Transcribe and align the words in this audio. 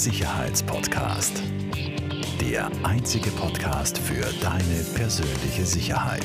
Sicherheitspodcast. 0.00 1.42
Der 2.40 2.70
einzige 2.84 3.28
Podcast 3.32 3.98
für 3.98 4.24
deine 4.40 4.82
persönliche 4.94 5.66
Sicherheit. 5.66 6.24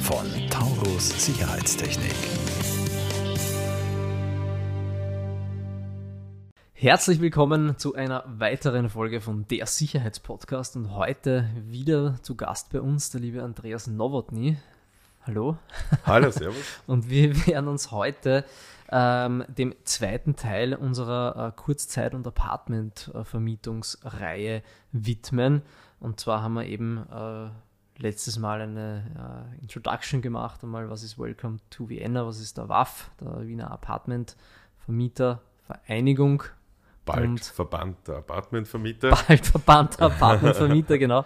Von 0.00 0.26
Taurus 0.50 1.24
Sicherheitstechnik. 1.24 2.16
Herzlich 6.72 7.20
willkommen 7.20 7.78
zu 7.78 7.94
einer 7.94 8.24
weiteren 8.26 8.90
Folge 8.90 9.20
von 9.20 9.46
der 9.46 9.66
Sicherheitspodcast 9.66 10.74
und 10.74 10.92
heute 10.96 11.48
wieder 11.68 12.16
zu 12.22 12.34
Gast 12.34 12.72
bei 12.72 12.80
uns 12.80 13.10
der 13.10 13.20
liebe 13.20 13.44
Andreas 13.44 13.86
Nowotny. 13.86 14.56
Hallo. 15.28 15.58
Hallo, 16.06 16.32
servus. 16.32 16.64
Und 16.88 17.08
wir 17.08 17.46
werden 17.46 17.68
uns 17.68 17.92
heute 17.92 18.44
ähm, 18.90 19.44
dem 19.48 19.74
zweiten 19.84 20.36
Teil 20.36 20.74
unserer 20.74 21.48
äh, 21.48 21.52
Kurzzeit- 21.56 22.14
und 22.14 22.26
Apartment-Vermietungsreihe 22.26 24.62
widmen. 24.92 25.62
Und 26.00 26.20
zwar 26.20 26.42
haben 26.42 26.52
wir 26.54 26.66
eben 26.66 26.98
äh, 27.10 27.48
letztes 28.00 28.38
Mal 28.38 28.62
eine 28.62 29.52
äh, 29.56 29.60
Introduction 29.60 30.22
gemacht, 30.22 30.62
einmal 30.62 30.88
was 30.90 31.02
ist 31.02 31.18
Welcome 31.18 31.58
to 31.70 31.88
Vienna, 31.88 32.24
was 32.26 32.38
ist 32.40 32.58
der 32.58 32.68
WAF, 32.68 33.10
der 33.20 33.46
Wiener 33.46 33.70
Apartment-Vermietervereinigung 33.70 36.42
Bald 37.12 37.24
Und- 37.28 37.40
Verband 37.44 37.96
der 38.08 38.16
Apartmentvermieter. 38.18 39.10
bald 39.28 39.46
verbannter 39.46 40.02
Apartmentvermieter, 40.06 40.98
genau. 40.98 41.24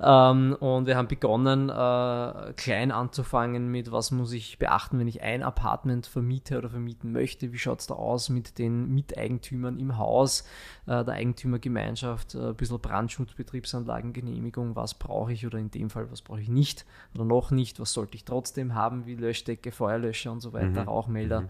Ähm, 0.00 0.56
und 0.60 0.86
wir 0.86 0.96
haben 0.96 1.08
begonnen, 1.08 1.68
äh, 1.68 2.52
klein 2.54 2.90
anzufangen 2.92 3.68
mit, 3.68 3.92
was 3.92 4.10
muss 4.10 4.32
ich 4.32 4.58
beachten, 4.58 4.98
wenn 4.98 5.08
ich 5.08 5.22
ein 5.22 5.42
Apartment 5.42 6.06
vermiete 6.06 6.58
oder 6.58 6.70
vermieten 6.70 7.12
möchte. 7.12 7.52
Wie 7.52 7.58
schaut 7.58 7.80
es 7.80 7.86
da 7.86 7.94
aus 7.94 8.28
mit 8.28 8.58
den 8.58 8.88
Miteigentümern 8.94 9.78
im 9.78 9.98
Haus, 9.98 10.44
äh, 10.86 11.04
der 11.04 11.14
Eigentümergemeinschaft, 11.14 12.34
äh, 12.34 12.48
ein 12.48 12.54
bisschen 12.56 12.80
Brandschutz, 12.80 13.34
Betriebsanlagengenehmigung, 13.34 14.76
was 14.76 14.94
brauche 14.94 15.32
ich 15.32 15.46
oder 15.46 15.58
in 15.58 15.70
dem 15.70 15.90
Fall, 15.90 16.10
was 16.10 16.22
brauche 16.22 16.40
ich 16.40 16.48
nicht 16.48 16.84
oder 17.14 17.24
noch 17.24 17.50
nicht, 17.50 17.78
was 17.80 17.92
sollte 17.92 18.16
ich 18.16 18.24
trotzdem 18.24 18.74
haben, 18.74 19.06
wie 19.06 19.14
Löschdecke, 19.14 19.72
Feuerlöscher 19.72 20.32
und 20.32 20.40
so 20.40 20.52
weiter, 20.52 20.84
Rauchmelder. 20.84 21.44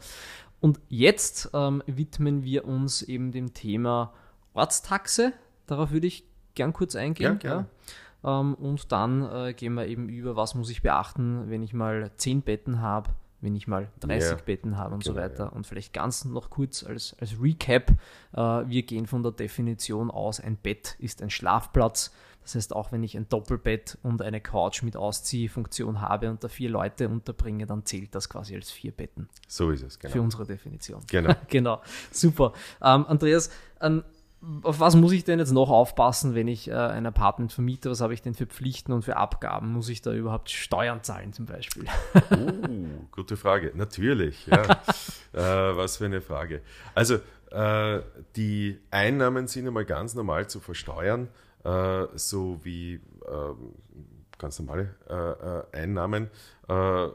Und 0.63 0.81
jetzt 0.89 1.51
ähm, 1.55 1.83
widmen 1.87 2.45
wir 2.45 2.65
uns 2.65 3.03
eben 3.03 3.33
dem 3.33 3.53
Thema 3.53 4.13
Ortstaxe. 4.55 5.33
Darauf 5.67 5.91
würde 5.91 6.07
ich 6.07 6.25
gern 6.55 6.73
kurz 6.73 6.95
eingehen. 6.95 7.41
Ja. 7.43 7.67
Ja. 8.23 8.41
Ähm, 8.41 8.55
und 8.55 8.93
dann 8.93 9.23
äh, 9.29 9.55
gehen 9.55 9.75
wir 9.75 9.89
eben 9.89 10.09
über, 10.09 10.37
was 10.37 10.55
muss 10.55 10.71
ich 10.71 10.81
beachten, 10.81 11.51
wenn 11.51 11.65
ich 11.65 11.75
mal 11.75 12.13
10 12.17 12.43
Betten 12.43 12.81
habe, 12.81 13.11
wenn 13.41 13.57
ich 13.57 13.67
mal 13.67 13.89
30 14.01 14.31
Ja, 14.31 14.37
Betten 14.37 14.79
habe 14.79 14.95
und 14.95 15.03
so 15.03 15.15
genau, 15.15 15.25
weiter. 15.25 15.45
ja. 15.47 15.51
Und 15.51 15.67
vielleicht 15.67 15.93
ganz 15.93 16.25
noch 16.25 16.49
kurz 16.49 16.85
als, 16.85 17.17
als 17.21 17.43
Recap. 17.43 17.91
Äh, 18.33 18.37
wir 18.39 18.83
gehen 18.85 19.09
von 19.09 19.25
der 19.25 19.33
Definition 19.33 20.13
aus, 20.13 20.39
ein 20.39 20.57
Bett 20.57 20.95
ist 21.01 21.23
ein 21.23 21.31
Schlafplatz. 21.31 22.15
Das 22.43 22.55
heißt, 22.55 22.75
auch 22.75 22.93
wenn 22.93 23.03
ich 23.03 23.17
ein 23.17 23.29
Doppelbett 23.29 23.99
und 24.03 24.23
eine 24.23 24.41
Couch 24.41 24.83
mit 24.83 24.97
Ausziehfunktion 24.97 26.01
habe 26.01 26.31
und 26.31 26.43
da 26.43 26.49
vier 26.49 26.71
Leute 26.71 27.09
unterbringe, 27.09 27.67
dann 27.67 27.85
zählt 27.85 28.15
das 28.15 28.29
quasi 28.29 28.55
als 28.55 28.71
vier 28.71 28.93
Betten 28.93 29.29
So 29.49 29.71
ist 29.71 29.83
es, 29.83 29.97
für 29.97 30.09
genau. 30.09 30.25
unsere 30.25 30.47
Definition. 30.47 31.01
Genau. 31.11 31.35
genau, 31.49 31.83
super. 32.11 32.53
Ähm, 32.83 33.07
Andreas, 33.07 33.51
ähm, 33.81 34.03
auf 34.63 34.81
was 34.81 34.97
muss 34.97 35.13
ich 35.13 35.25
denn 35.25 35.39
jetzt 35.39 35.53
noch 35.53 35.71
aufpassen, 35.71 36.35
wenn 36.35 36.49
ich 36.49 36.69
äh, 36.69 36.75
ein 36.75 37.07
Apartment 37.07 37.53
vermiete? 37.53 37.91
Was 37.91 38.01
habe 38.01 38.13
ich 38.13 38.23
denn 38.23 38.35
für 38.35 38.47
Pflichten 38.47 38.93
und 38.93 39.05
für 39.05 39.17
Abgaben? 39.17 39.73
Muss 39.73 39.89
ich 39.89 40.03
da 40.03 40.13
überhaupt 40.13 40.51
Steuern 40.51 41.03
zahlen 41.03 41.33
zum 41.33 41.47
Beispiel? 41.47 41.85
Uh, 42.33 43.07
gute 43.11 43.37
Frage. 43.37 43.73
Natürlich, 43.75 44.47
ja. 44.47 44.63
äh, 45.33 45.77
was 45.77 45.99
für 45.99 46.07
eine 46.07 46.21
Frage. 46.21 46.63
Also, 46.95 47.19
äh, 47.51 48.01
die 48.37 48.79
Einnahmen 48.91 49.47
sind 49.47 49.67
einmal 49.67 49.85
ganz 49.85 50.15
normal 50.15 50.49
zu 50.49 50.61
versteuern, 50.61 51.29
äh, 51.65 52.07
so 52.17 52.59
wie 52.63 53.01
ähm, 53.29 53.73
ganz 54.39 54.59
normale 54.59 54.95
äh, 55.09 55.15
äh, 55.15 55.83
Einnahmen, 55.83 56.29
äh, 56.69 57.09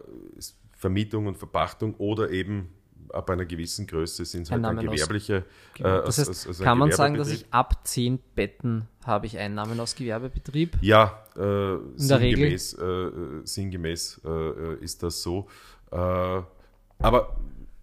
Vermietung 0.74 1.28
und 1.28 1.38
Verpachtung 1.38 1.96
oder 1.96 2.30
eben 2.30 2.70
ab 3.14 3.30
einer 3.30 3.46
gewissen 3.46 3.88
Größe 3.88 4.26
sind 4.26 4.44
es 4.44 4.52
halt 4.52 4.64
dann 4.64 4.78
aus- 4.78 4.84
gewerbliche. 4.86 5.44
Genau. 5.76 6.00
äh, 6.00 6.04
das 6.06 6.18
heißt, 6.18 6.48
als 6.48 6.60
ein 6.60 6.64
kann 6.66 6.78
man 6.78 6.92
sagen, 6.92 7.16
dass 7.16 7.30
ich 7.30 7.46
ab 7.52 7.86
10 7.88 8.20
Betten 8.36 8.88
habe 9.06 9.26
ich 9.26 9.38
Einnahmen 9.38 9.80
aus 9.80 9.96
Gewerbebetrieb? 9.96 10.78
Ja, 10.82 11.24
äh, 11.36 11.78
sinngemäß, 11.96 12.74
äh, 12.74 13.12
sinngemäß 13.44 14.22
äh, 14.26 14.76
ist 14.84 15.04
das 15.04 15.22
so. 15.24 15.48
Aber 15.90 17.38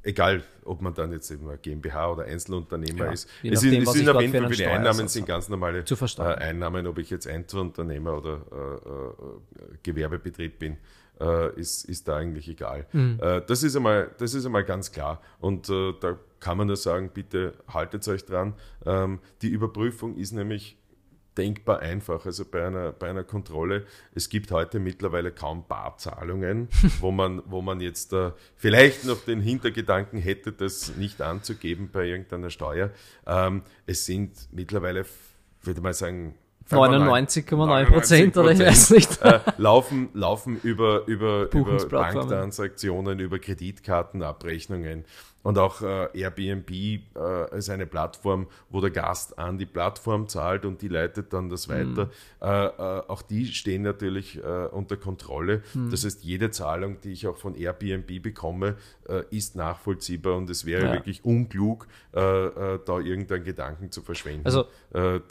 egal, 0.04 0.42
ob 0.64 0.80
man 0.80 0.94
dann 0.94 1.12
jetzt 1.12 1.30
eben 1.30 1.48
GmbH 1.60 2.12
oder 2.12 2.24
Einzelunternehmer 2.24 3.06
Ja, 3.06 3.12
ist. 3.12 3.28
Es 3.42 3.62
nachdem, 3.62 3.82
es 3.82 3.92
sind 3.92 4.08
auf 4.08 4.20
jeden 4.20 4.32
Fall 4.32 4.50
für 4.50 4.56
die 4.56 4.66
Einnahmen 4.66 5.08
sind 5.08 5.26
ganz 5.26 5.48
normale 5.48 5.80
äh, 5.80 6.22
Einnahmen, 6.22 6.86
ob 6.86 6.98
ich 6.98 7.10
jetzt 7.10 7.26
Einzelunternehmer 7.26 8.16
oder 8.16 8.40
äh, 8.52 9.62
äh, 9.62 9.76
Gewerbebetrieb 9.82 10.58
bin. 10.58 10.76
Äh, 11.20 11.60
ist, 11.60 11.84
ist 11.84 12.08
da 12.08 12.16
eigentlich 12.16 12.48
egal. 12.48 12.86
Mhm. 12.92 13.20
Äh, 13.22 13.40
das, 13.46 13.62
ist 13.62 13.76
einmal, 13.76 14.10
das 14.18 14.34
ist 14.34 14.46
einmal 14.46 14.64
ganz 14.64 14.90
klar. 14.90 15.20
Und 15.38 15.68
äh, 15.68 15.92
da 16.00 16.18
kann 16.40 16.58
man 16.58 16.66
nur 16.66 16.76
sagen, 16.76 17.10
bitte 17.14 17.54
haltet 17.68 18.06
euch 18.08 18.24
dran. 18.24 18.54
Ähm, 18.84 19.20
die 19.40 19.48
Überprüfung 19.48 20.16
ist 20.16 20.32
nämlich 20.32 20.76
denkbar 21.36 21.80
einfach. 21.80 22.24
Also 22.26 22.44
bei 22.44 22.66
einer, 22.66 22.92
bei 22.92 23.08
einer 23.08 23.24
Kontrolle, 23.24 23.84
es 24.14 24.28
gibt 24.28 24.50
heute 24.50 24.78
mittlerweile 24.78 25.32
kaum 25.32 25.64
Barzahlungen, 25.66 26.68
wo 27.00 27.10
man, 27.10 27.42
wo 27.46 27.62
man 27.62 27.80
jetzt 27.80 28.12
äh, 28.12 28.32
vielleicht 28.56 29.04
noch 29.04 29.24
den 29.24 29.40
Hintergedanken 29.40 30.18
hätte, 30.18 30.52
das 30.52 30.96
nicht 30.96 31.20
anzugeben 31.20 31.90
bei 31.92 32.06
irgendeiner 32.06 32.50
Steuer. 32.50 32.90
Ähm, 33.26 33.62
es 33.86 34.04
sind 34.06 34.48
mittlerweile, 34.52 35.04
würde 35.62 35.80
man 35.80 35.92
sagen, 35.92 36.34
99,9 36.70 37.84
Prozent 37.86 38.36
oder 38.38 38.52
ich 38.52 38.58
99%, 38.58 38.66
weiß 38.66 38.90
nicht. 38.90 39.22
äh, 39.22 39.40
laufen, 39.58 40.08
laufen 40.14 40.58
über, 40.62 41.06
über, 41.06 41.50
über. 41.52 41.76
Banktransaktionen, 41.86 43.18
über 43.18 43.38
Kreditkartenabrechnungen. 43.38 45.04
Und 45.44 45.58
auch 45.58 45.82
äh, 45.82 46.08
Airbnb 46.18 46.70
äh, 46.70 46.98
ist 47.56 47.70
eine 47.70 47.86
Plattform, 47.86 48.48
wo 48.70 48.80
der 48.80 48.90
Gast 48.90 49.38
an 49.38 49.58
die 49.58 49.66
Plattform 49.66 50.26
zahlt 50.26 50.64
und 50.64 50.82
die 50.82 50.88
leitet 50.88 51.32
dann 51.32 51.48
das 51.50 51.68
Mhm. 51.68 51.72
weiter. 51.96 52.10
Äh, 52.40 52.46
äh, 52.66 53.02
auch 53.08 53.22
die 53.22 53.46
stehen 53.46 53.82
natürlich 53.82 54.38
äh, 54.42 54.66
unter 54.72 54.96
Kontrolle. 54.96 55.62
Mhm. 55.74 55.90
Das 55.90 56.04
heißt, 56.04 56.24
jede 56.24 56.50
Zahlung, 56.50 57.00
die 57.02 57.12
ich 57.12 57.26
auch 57.28 57.36
von 57.36 57.54
Airbnb 57.54 58.22
bekomme, 58.22 58.76
äh, 59.06 59.22
ist 59.30 59.54
nachvollziehbar 59.54 60.34
und 60.36 60.48
es 60.50 60.64
wäre 60.64 60.86
Ja. 60.86 60.92
wirklich 60.94 61.24
unklug, 61.24 61.86
da 62.12 63.00
irgendeinen 63.00 63.44
Gedanken 63.44 63.90
zu 63.90 64.00
verschwenden. 64.02 64.46
Also, 64.46 64.66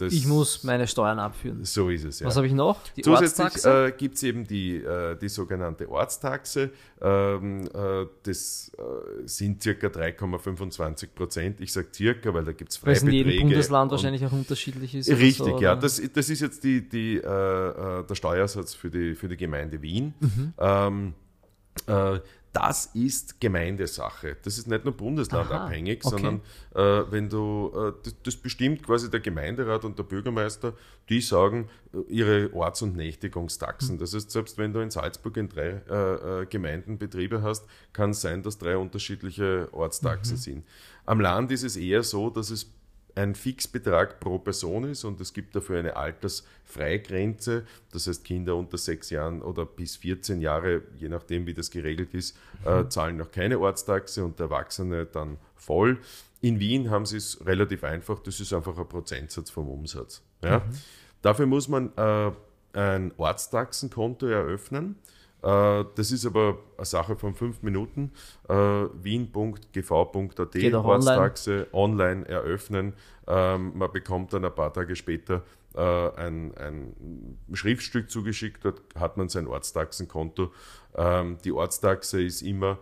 Ich 0.01 0.27
muss 0.27 0.63
meine 0.63 0.85
Steuern 0.85 1.17
abführen. 1.17 1.63
So 1.63 1.89
ist 1.89 2.03
es, 2.03 2.19
ja. 2.19 2.27
Was 2.27 2.35
habe 2.35 2.45
ich 2.47 2.53
noch? 2.53 2.77
Die 2.97 3.01
Zusätzlich 3.01 3.63
äh, 3.65 3.91
gibt 3.97 4.15
es 4.15 4.23
eben 4.23 4.45
die, 4.45 4.83
die 5.21 5.29
sogenannte 5.29 5.89
Ortstaxe. 5.89 6.71
Ähm, 7.01 7.67
äh, 7.73 8.05
das 8.23 8.71
sind 9.25 9.63
circa 9.63 9.89
3,25 10.11 11.07
Prozent. 11.15 11.61
Ich 11.61 11.71
sage 11.73 11.87
circa, 11.93 12.33
weil 12.33 12.43
da 12.45 12.51
gibt 12.51 12.71
es 12.71 12.85
Weil 12.85 12.93
es 12.93 13.03
in 13.03 13.11
jedem 13.11 13.23
Freibeträge. 13.31 13.41
Bundesland 13.49 13.91
und- 13.91 13.97
wahrscheinlich 13.97 14.25
auch 14.25 14.31
unterschiedlich 14.31 14.95
ist. 14.95 15.09
Richtig, 15.09 15.35
so, 15.37 15.59
ja. 15.59 15.75
Das, 15.75 16.01
das 16.13 16.29
ist 16.29 16.39
jetzt 16.41 16.63
die, 16.63 16.87
die, 16.87 17.17
äh, 17.17 17.19
äh, 17.99 18.03
der 18.05 18.15
Steuersatz 18.15 18.73
für 18.73 18.89
die, 18.89 19.15
für 19.15 19.27
die 19.27 19.37
Gemeinde 19.37 19.81
Wien. 19.81 20.13
Mhm. 20.19 20.53
Ähm, 20.59 21.13
äh, 21.87 22.19
das 22.53 22.85
ist 22.93 23.41
Gemeindesache. 23.41 24.37
Das 24.43 24.59
ist 24.59 24.67
nicht 24.67 24.85
nur 24.85 24.95
bundeslandabhängig, 24.95 26.05
okay. 26.05 26.09
sondern 26.09 26.41
äh, 26.75 27.11
wenn 27.11 27.27
du, 27.27 27.71
äh, 27.75 27.93
das, 28.03 28.15
das 28.21 28.35
bestimmt 28.35 28.83
quasi 28.83 29.09
der 29.09 29.21
Gemeinderat 29.21 29.83
und 29.83 29.97
der 29.97 30.03
Bürgermeister, 30.03 30.73
die 31.09 31.19
sagen 31.19 31.67
äh, 31.93 31.97
ihre 32.07 32.53
Orts- 32.53 32.83
und 32.83 32.95
Nächtigungstaxen. 32.95 33.97
Das 33.97 34.13
heißt, 34.13 34.29
selbst 34.29 34.59
wenn 34.59 34.71
du 34.71 34.81
in 34.81 34.91
Salzburg 34.91 35.35
in 35.37 35.49
drei 35.49 35.81
äh, 35.89 36.41
äh, 36.41 36.45
Gemeinden 36.45 36.99
Betriebe 36.99 37.41
hast, 37.41 37.65
kann 37.91 38.11
es 38.11 38.21
sein, 38.21 38.43
dass 38.43 38.59
drei 38.59 38.77
unterschiedliche 38.77 39.69
Ortstaxen 39.71 40.37
sind. 40.37 40.65
Am 41.07 41.19
Land 41.19 41.51
ist 41.51 41.63
es 41.63 41.75
eher 41.75 42.03
so, 42.03 42.29
dass 42.29 42.51
es 42.51 42.71
ein 43.15 43.35
Fixbetrag 43.35 44.19
pro 44.19 44.39
Person 44.39 44.85
ist 44.85 45.03
und 45.03 45.21
es 45.21 45.33
gibt 45.33 45.55
dafür 45.55 45.79
eine 45.79 45.95
Altersfreigrenze. 45.95 47.65
Das 47.91 48.07
heißt, 48.07 48.23
Kinder 48.23 48.55
unter 48.55 48.77
sechs 48.77 49.09
Jahren 49.09 49.41
oder 49.41 49.65
bis 49.65 49.97
14 49.97 50.41
Jahre, 50.41 50.81
je 50.95 51.09
nachdem 51.09 51.45
wie 51.45 51.53
das 51.53 51.69
geregelt 51.69 52.13
ist, 52.13 52.35
äh, 52.65 52.87
zahlen 52.87 53.17
noch 53.17 53.31
keine 53.31 53.59
Ortstaxe 53.59 54.23
und 54.25 54.39
Erwachsene 54.39 55.05
dann 55.05 55.37
voll. 55.55 55.99
In 56.41 56.59
Wien 56.59 56.89
haben 56.89 57.05
sie 57.05 57.17
es 57.17 57.45
relativ 57.45 57.83
einfach, 57.83 58.19
das 58.19 58.39
ist 58.39 58.51
einfach 58.51 58.77
ein 58.77 58.87
Prozentsatz 58.87 59.49
vom 59.49 59.69
Umsatz. 59.69 60.21
Ja? 60.43 60.63
Dafür 61.21 61.45
muss 61.45 61.67
man 61.67 61.91
äh, 61.95 62.31
ein 62.73 63.13
Ortstaxenkonto 63.17 64.25
eröffnen. 64.25 64.97
Äh, 65.43 65.85
Das 65.95 66.11
ist 66.11 66.25
aber 66.25 66.57
eine 66.77 66.85
Sache 66.85 67.15
von 67.15 67.35
fünf 67.35 67.61
Minuten. 67.61 68.11
Äh, 68.47 68.53
wien.gv.at. 68.53 70.73
Ortstaxe 70.73 71.67
online 71.73 72.27
eröffnen. 72.27 72.93
Ähm, 73.27 73.73
man 73.75 73.91
bekommt 73.91 74.33
dann 74.33 74.45
ein 74.45 74.55
paar 74.55 74.73
Tage 74.73 74.95
später 74.95 75.43
äh, 75.75 75.81
ein, 75.81 76.55
ein 76.57 77.37
Schriftstück 77.53 78.09
zugeschickt, 78.09 78.63
dort 78.63 78.81
hat 78.97 79.17
man 79.17 79.29
sein 79.29 79.47
Ortstaxenkonto. 79.47 80.51
Ähm, 80.95 81.37
die 81.43 81.51
Ortstaxe 81.51 82.21
ist 82.21 82.41
immer 82.41 82.79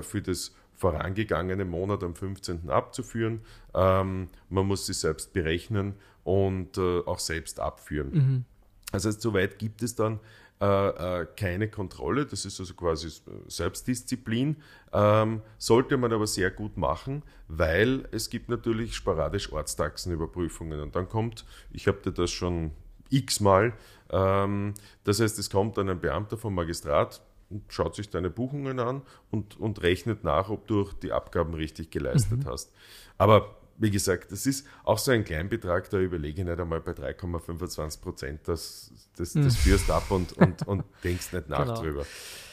für 0.00 0.22
das 0.22 0.54
vorangegangenen 0.78 1.68
Monat 1.68 2.02
am 2.02 2.14
15. 2.14 2.70
abzuführen. 2.70 3.40
Ähm, 3.74 4.28
man 4.48 4.66
muss 4.66 4.86
sie 4.86 4.94
selbst 4.94 5.32
berechnen 5.32 5.94
und 6.24 6.78
äh, 6.78 7.00
auch 7.00 7.18
selbst 7.18 7.60
abführen. 7.60 8.10
Mhm. 8.12 8.44
Also 8.92 9.10
soweit 9.10 9.58
gibt 9.58 9.82
es 9.82 9.94
dann 9.94 10.20
äh, 10.60 11.20
äh, 11.20 11.26
keine 11.36 11.68
Kontrolle, 11.68 12.26
das 12.26 12.44
ist 12.44 12.58
also 12.58 12.74
quasi 12.74 13.08
Selbstdisziplin, 13.46 14.56
ähm, 14.92 15.42
sollte 15.56 15.96
man 15.96 16.12
aber 16.12 16.26
sehr 16.26 16.50
gut 16.50 16.76
machen, 16.76 17.22
weil 17.46 18.08
es 18.10 18.28
gibt 18.28 18.48
natürlich 18.48 18.94
sporadisch 18.94 19.52
Ortstaxenüberprüfungen 19.52 20.80
und 20.80 20.96
dann 20.96 21.08
kommt, 21.08 21.44
ich 21.70 21.86
habe 21.86 21.98
dir 21.98 22.12
das 22.12 22.32
schon 22.32 22.72
x-mal, 23.08 23.72
ähm, 24.10 24.74
das 25.04 25.20
heißt, 25.20 25.38
es 25.38 25.48
kommt 25.48 25.78
dann 25.78 25.88
ein 25.88 26.00
Beamter 26.00 26.36
vom 26.36 26.54
Magistrat, 26.54 27.20
schaut 27.68 27.94
sich 27.94 28.10
deine 28.10 28.28
Buchungen 28.28 28.80
an 28.80 29.02
und, 29.30 29.58
und 29.60 29.82
rechnet 29.82 30.24
nach, 30.24 30.50
ob 30.50 30.66
du 30.66 30.88
die 31.02 31.12
Abgaben 31.12 31.54
richtig 31.54 31.90
geleistet 31.90 32.44
mhm. 32.44 32.50
hast. 32.50 32.72
Aber 33.16 33.57
wie 33.78 33.90
gesagt, 33.90 34.32
das 34.32 34.44
ist 34.44 34.66
auch 34.84 34.98
so 34.98 35.12
ein 35.12 35.24
Kleinbetrag, 35.24 35.88
da 35.90 35.98
überlege 35.98 36.42
ich 36.42 36.46
nicht 36.46 36.58
einmal 36.58 36.80
bei 36.80 36.92
3,25 36.92 38.00
Prozent, 38.00 38.40
das, 38.44 38.92
das, 39.16 39.32
das 39.32 39.44
hm. 39.44 39.50
führst 39.50 39.90
ab 39.90 40.10
und, 40.10 40.32
und, 40.34 40.66
und 40.66 40.84
denkst 41.04 41.32
nicht 41.32 41.48
nach 41.48 41.66
genau. 41.66 41.80
drüber. 41.80 42.06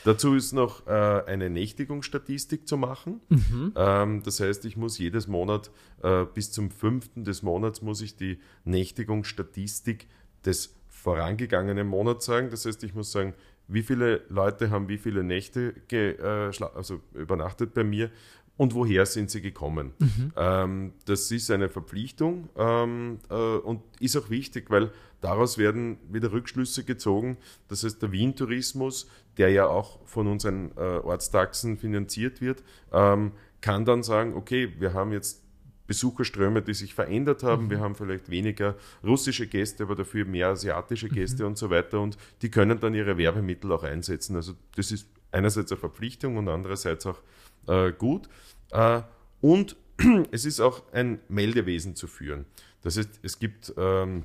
Dazu 0.03 0.35
ist 0.35 0.53
noch 0.53 0.85
äh, 0.85 0.91
eine 0.91 1.49
Nächtigungsstatistik 1.49 2.67
zu 2.67 2.77
machen. 2.77 3.21
Mhm. 3.29 3.73
Ähm, 3.75 4.21
das 4.23 4.39
heißt, 4.39 4.63
ich 4.65 4.77
muss 4.77 4.99
jedes 4.99 5.27
Monat 5.27 5.71
äh, 6.03 6.25
bis 6.25 6.51
zum 6.51 6.69
5. 6.69 7.09
des 7.15 7.41
Monats 7.41 7.81
muss 7.81 8.01
ich 8.01 8.15
die 8.15 8.39
Nächtigungsstatistik 8.65 10.07
des 10.45 10.75
vorangegangenen 10.89 11.87
Monats 11.87 12.25
sagen. 12.25 12.51
Das 12.51 12.65
heißt, 12.65 12.83
ich 12.83 12.93
muss 12.93 13.11
sagen, 13.11 13.33
wie 13.67 13.81
viele 13.81 14.21
Leute 14.29 14.69
haben 14.69 14.87
wie 14.89 14.99
viele 14.99 15.23
Nächte 15.23 15.73
äh, 15.91 16.51
also 16.75 17.01
übernachtet 17.13 17.73
bei 17.73 17.83
mir 17.83 18.11
und 18.57 18.73
woher 18.73 19.05
sind 19.05 19.29
sie 19.29 19.41
gekommen. 19.41 19.91
Mhm. 19.99 20.33
Ähm, 20.35 20.93
das 21.05 21.31
ist 21.31 21.51
eine 21.51 21.69
Verpflichtung 21.69 22.49
ähm, 22.57 23.19
äh, 23.29 23.33
und 23.33 23.81
ist 23.99 24.15
auch 24.15 24.29
wichtig, 24.29 24.69
weil 24.69 24.91
daraus 25.21 25.57
werden 25.57 25.97
wieder 26.09 26.31
Rückschlüsse 26.31 26.83
gezogen. 26.83 27.37
Das 27.67 27.83
heißt, 27.83 28.01
der 28.01 28.11
Wien-Tourismus, 28.11 29.09
der 29.37 29.49
ja 29.49 29.67
auch 29.67 29.99
von 30.05 30.27
unseren 30.27 30.71
äh, 30.77 30.79
Ortstaxen 30.79 31.77
finanziert 31.77 32.41
wird, 32.41 32.63
ähm, 32.93 33.31
kann 33.61 33.83
dann 33.83 34.03
sagen, 34.03 34.35
okay, 34.35 34.73
wir 34.79 34.93
haben 34.93 35.11
jetzt 35.11 35.41
Besucherströme, 35.87 36.61
die 36.61 36.73
sich 36.73 36.93
verändert 36.93 37.43
haben. 37.43 37.65
Mhm. 37.65 37.69
Wir 37.69 37.79
haben 37.79 37.95
vielleicht 37.95 38.29
weniger 38.29 38.75
russische 39.03 39.47
Gäste, 39.47 39.83
aber 39.83 39.95
dafür 39.95 40.25
mehr 40.25 40.49
asiatische 40.49 41.09
Gäste 41.09 41.43
mhm. 41.43 41.49
und 41.49 41.57
so 41.57 41.69
weiter. 41.69 41.99
Und 41.99 42.17
die 42.41 42.49
können 42.49 42.79
dann 42.79 42.93
ihre 42.93 43.17
Werbemittel 43.17 43.71
auch 43.71 43.83
einsetzen. 43.83 44.35
Also 44.35 44.53
das 44.75 44.91
ist 44.91 45.07
einerseits 45.31 45.71
eine 45.71 45.79
Verpflichtung 45.79 46.37
und 46.37 46.47
andererseits 46.47 47.05
auch 47.05 47.19
äh, 47.67 47.91
gut. 47.91 48.29
Äh, 48.71 49.01
und 49.41 49.75
es 50.31 50.45
ist 50.45 50.59
auch 50.59 50.83
ein 50.91 51.19
Meldewesen 51.27 51.95
zu 51.95 52.07
führen. 52.07 52.45
Das 52.81 52.97
heißt, 52.97 53.19
es 53.23 53.39
gibt 53.39 53.73
ähm, 53.77 54.23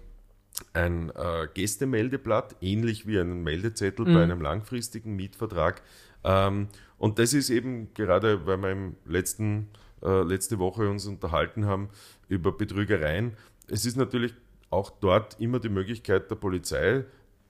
ein 0.72 1.10
äh, 1.10 1.48
Gästemeldeblatt, 1.54 2.56
ähnlich 2.60 3.06
wie 3.06 3.18
einen 3.18 3.42
Meldezettel 3.42 4.06
mhm. 4.06 4.14
bei 4.14 4.22
einem 4.22 4.40
langfristigen 4.40 5.16
Mietvertrag. 5.16 5.82
Ähm, 6.24 6.68
und 6.98 7.18
das 7.18 7.32
ist 7.32 7.50
eben 7.50 7.92
gerade, 7.94 8.46
weil 8.46 8.58
wir 8.58 8.70
im 8.70 8.96
letzten, 9.06 9.68
äh, 10.02 10.22
letzte 10.22 10.58
Woche 10.58 10.88
uns 10.88 11.06
unterhalten 11.06 11.66
haben 11.66 11.88
über 12.28 12.52
Betrügereien. 12.52 13.36
Es 13.68 13.86
ist 13.86 13.96
natürlich 13.96 14.34
auch 14.68 14.90
dort 14.90 15.40
immer 15.40 15.58
die 15.58 15.68
Möglichkeit 15.68 16.30
der 16.30 16.36
Polizei, 16.36 17.04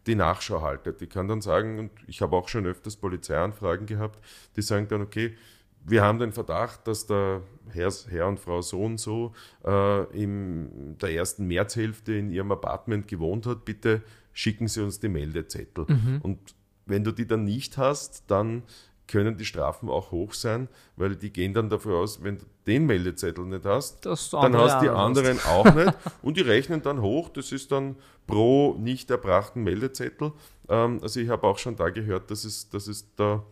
die 0.07 0.15
Nachschau 0.15 0.63
haltet. 0.63 1.01
Die 1.01 1.07
kann 1.07 1.29
dann 1.29 1.41
sagen, 1.41 1.79
und 1.79 1.91
ich 2.07 2.23
habe 2.23 2.37
auch 2.37 2.49
schon 2.49 2.67
öfters 2.67 2.97
Polizeianfragen 2.97 3.87
gehabt, 3.87 4.19
die 4.57 4.63
sagen 4.63 4.89
dann, 4.89 5.03
okay, 5.03 5.37
wir 5.85 6.03
haben 6.03 6.19
den 6.19 6.33
Verdacht, 6.33 6.87
dass 6.87 7.07
der 7.07 7.43
Herr, 7.71 7.91
Herr 8.09 8.29
und 8.29 8.39
Frau 8.39 8.61
so 8.63 8.83
und 8.83 8.99
so 8.99 9.33
äh, 9.65 10.05
in 10.13 10.97
der 10.99 11.13
ersten 11.13 11.47
Märzhälfte 11.47 12.15
in 12.15 12.31
ihrem 12.31 12.53
Apartment 12.53 13.09
gewohnt 13.09 13.47
hat. 13.47 13.65
Bitte 13.65 14.03
schicken 14.33 14.69
Sie 14.69 14.83
uns 14.83 15.01
die 15.01 15.09
Meldezettel. 15.09 15.87
Mhm. 15.89 16.21
Und 16.23 16.55
wenn 16.87 17.05
du 17.05 17.13
die 17.13 17.27
dann 17.27 17.45
nicht 17.45 17.79
hast, 17.79 18.25
dann 18.31 18.63
können 19.11 19.37
die 19.37 19.45
Strafen 19.45 19.89
auch 19.89 20.13
hoch 20.13 20.35
sein, 20.35 20.69
weil 20.97 21.17
die 21.17 21.33
gehen 21.33 21.53
dann 21.53 21.69
dafür 21.69 21.99
aus, 21.99 22.23
wenn 22.23 22.39
du 22.39 22.45
den 22.67 22.87
Meldezettel 22.87 23.45
nicht 23.45 23.65
hast, 23.65 24.07
dann 24.07 24.57
hast 24.57 24.83
die 24.83 24.89
anderen 24.89 25.39
hast. 25.39 25.49
auch 25.49 25.75
nicht 25.75 25.93
und 26.23 26.37
die 26.37 26.43
rechnen 26.43 26.81
dann 26.83 27.03
hoch. 27.03 27.29
Das 27.29 27.51
ist 27.51 27.73
dann 27.73 27.97
pro 28.27 28.77
nicht 28.79 29.11
erbrachten 29.11 29.65
Meldezettel. 29.65 30.33
Ähm, 30.69 31.01
also 31.03 31.19
ich 31.19 31.29
habe 31.29 31.47
auch 31.47 31.59
schon 31.59 31.77
da 31.77 31.91
gehört, 31.91 32.31
dass 32.31 32.45
es, 32.45 32.71
dass 32.71 32.87
es 32.87 33.15
da 33.17 33.43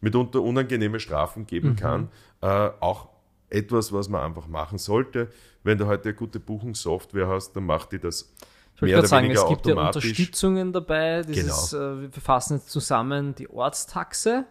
mitunter 0.00 0.42
unangenehme 0.42 0.98
Strafen 0.98 1.46
geben 1.46 1.70
mhm. 1.70 1.76
kann. 1.76 2.08
Äh, 2.40 2.70
auch 2.80 3.08
etwas, 3.50 3.92
was 3.92 4.08
man 4.08 4.22
einfach 4.22 4.48
machen 4.48 4.78
sollte. 4.78 5.28
Wenn 5.62 5.78
du 5.78 5.86
heute 5.86 6.08
eine 6.08 6.14
gute 6.14 6.40
Buchungssoftware 6.40 7.28
hast, 7.28 7.52
dann 7.54 7.66
macht 7.66 7.92
die 7.92 8.00
das 8.00 8.34
ich 8.76 8.82
mehr 8.82 8.98
oder 8.98 9.06
sagen, 9.06 9.26
weniger 9.26 9.42
es 9.44 9.48
gibt 9.48 9.66
ja 9.66 9.74
Unterstützungen 9.74 10.72
dabei. 10.72 11.22
Dieses, 11.22 11.70
genau. 11.70 12.00
äh, 12.00 12.12
wir 12.12 12.20
fassen 12.20 12.54
jetzt 12.56 12.70
zusammen 12.70 13.34
die 13.36 13.48
Ortstaxe. 13.48 14.46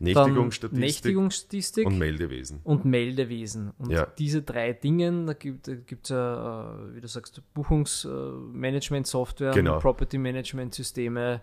Nächtigungsstatistik, 0.00 0.80
Nächtigungsstatistik 0.80 1.86
und 1.86 1.98
Meldewesen. 1.98 2.60
Und 2.62 2.84
Meldewesen. 2.84 3.72
Und 3.78 3.90
ja. 3.90 4.06
diese 4.18 4.42
drei 4.42 4.72
Dinge, 4.72 5.24
da 5.26 5.32
gibt 5.32 5.66
es 5.68 6.08
ja, 6.10 6.72
äh, 6.72 6.94
wie 6.94 7.00
du 7.00 7.08
sagst, 7.08 7.42
Buchungsmanagement-Software, 7.54 9.50
genau. 9.50 9.80
Property-Management-Systeme, 9.80 11.40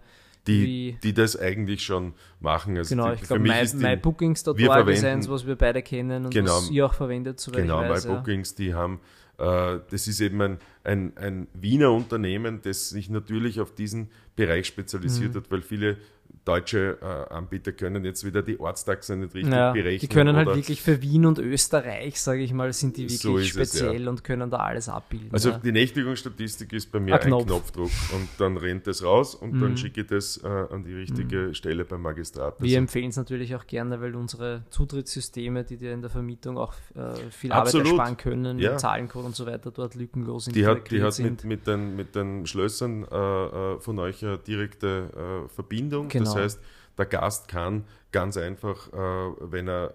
die, 0.47 0.97
die 1.03 1.13
das 1.13 1.37
eigentlich 1.37 1.83
schon 1.83 2.13
machen. 2.39 2.77
Also 2.77 2.95
genau, 2.95 3.11
ich 3.13 3.21
glaube, 3.21 3.41
MyBookings.org 3.41 4.87
ist 4.89 5.03
eins, 5.03 5.29
was 5.29 5.45
wir 5.45 5.55
beide 5.55 5.81
kennen 5.81 6.25
und 6.25 6.33
genau, 6.33 6.57
was 6.57 6.69
ihr 6.69 6.85
auch 6.85 6.93
verwendet, 6.93 7.39
soweit 7.39 7.63
genau, 7.63 7.83
ich 7.83 7.89
weiß. 7.89 8.03
Genau, 8.03 8.15
MyBookings, 8.15 8.51
ja. 8.51 8.55
die 8.57 8.73
haben, 8.73 9.01
äh, 9.37 9.79
das 9.89 10.07
ist 10.07 10.21
eben 10.21 10.41
ein, 10.41 10.59
ein, 10.83 11.17
ein 11.17 11.47
Wiener 11.53 11.91
Unternehmen, 11.91 12.61
das 12.61 12.89
sich 12.89 13.09
natürlich 13.09 13.59
auf 13.59 13.73
diesen 13.73 14.09
Bereich 14.35 14.67
spezialisiert 14.67 15.33
mhm. 15.33 15.39
hat, 15.39 15.51
weil 15.51 15.61
viele 15.61 15.97
deutsche 16.45 16.97
äh, 17.01 17.33
Anbieter 17.33 17.71
können 17.71 18.06
jetzt 18.06 18.24
wieder 18.24 18.44
die 18.44 18.59
Ortstaxe 18.59 19.15
nicht 19.15 19.33
richtig 19.33 19.53
ja, 19.53 19.71
berechnen. 19.71 20.00
Die 20.00 20.07
können 20.07 20.36
halt 20.36 20.47
wirklich 20.47 20.81
für 20.81 21.01
Wien 21.01 21.25
und 21.25 21.39
Österreich, 21.39 22.21
sage 22.21 22.42
ich 22.42 22.53
mal, 22.53 22.71
sind 22.71 22.97
die 22.97 23.03
wirklich 23.03 23.21
so 23.21 23.39
speziell 23.39 23.95
es, 23.95 24.01
ja. 24.03 24.09
und 24.09 24.24
können 24.24 24.50
da 24.50 24.57
alles 24.57 24.88
abbilden. 24.88 25.30
Also 25.31 25.50
ja. 25.50 25.57
die 25.57 25.71
Nächtigungsstatistik 25.71 26.71
ist 26.74 26.92
bei 26.92 27.00
mir 27.00 27.15
ein, 27.15 27.21
Knopf. 27.21 27.47
Knopfdruck 27.47 27.92
und 28.13 28.30
dann 28.38 28.57
rennt 28.57 28.88
es 28.88 29.03
raus 29.03 29.33
und 29.33 29.53
mhm. 29.53 29.62
dann 29.62 29.77
schicke 29.77 30.01
ich 30.01 30.07
das 30.07 30.39
äh, 30.44 30.47
an 30.47 30.83
die 30.83 30.94
richtige 30.94 31.38
mhm. 31.47 31.53
Stelle 31.56 31.83
beim 31.83 32.01
Magistrat. 32.01 32.59
Wir 32.59 32.68
also, 32.68 32.77
empfehlen 32.77 33.09
es 33.09 33.18
natürlich 33.18 33.56
auch 33.56 33.65
gerne, 33.65 34.00
weil 34.00 34.15
unsere 34.15 34.63
Zutrittssysteme, 34.69 35.63
die 35.63 35.77
dir 35.77 35.94
in 35.94 36.01
der 36.01 36.12
Vermietung 36.12 36.59
auch 36.59 36.74
äh, 36.94 37.15
viel 37.31 37.51
Absolut. 37.51 37.88
Arbeit 37.88 37.98
ersparen 37.98 38.18
können, 38.18 38.59
ja. 38.59 38.77
Zahlencode 38.77 39.25
und 39.25 39.36
so 39.36 39.48
weiter, 39.48 39.72
dort 39.72 39.96
lückenlos 39.96 40.46
Die 40.46 40.65
hat, 40.67 40.91
die 40.91 41.01
hat 41.01 41.17
mit, 41.19 41.43
mit, 41.43 41.65
den, 41.65 41.96
mit 41.96 42.13
den 42.15 42.46
Schlössern 42.46 43.03
äh, 43.03 43.15
äh, 43.15 43.79
von 43.79 43.98
euch 43.98 44.24
eine 44.24 44.38
direkte 44.38 45.46
äh, 45.46 45.50
Verbindung. 45.50 46.08
Genau. 46.10 46.25
Das 46.25 46.35
heißt, 46.36 46.60
der 46.98 47.06
Gast 47.06 47.48
kann 47.48 47.84
ganz 48.12 48.38
einfach, 48.38 48.92
äh, 48.94 49.51
wenn, 49.51 49.68
er, 49.68 49.94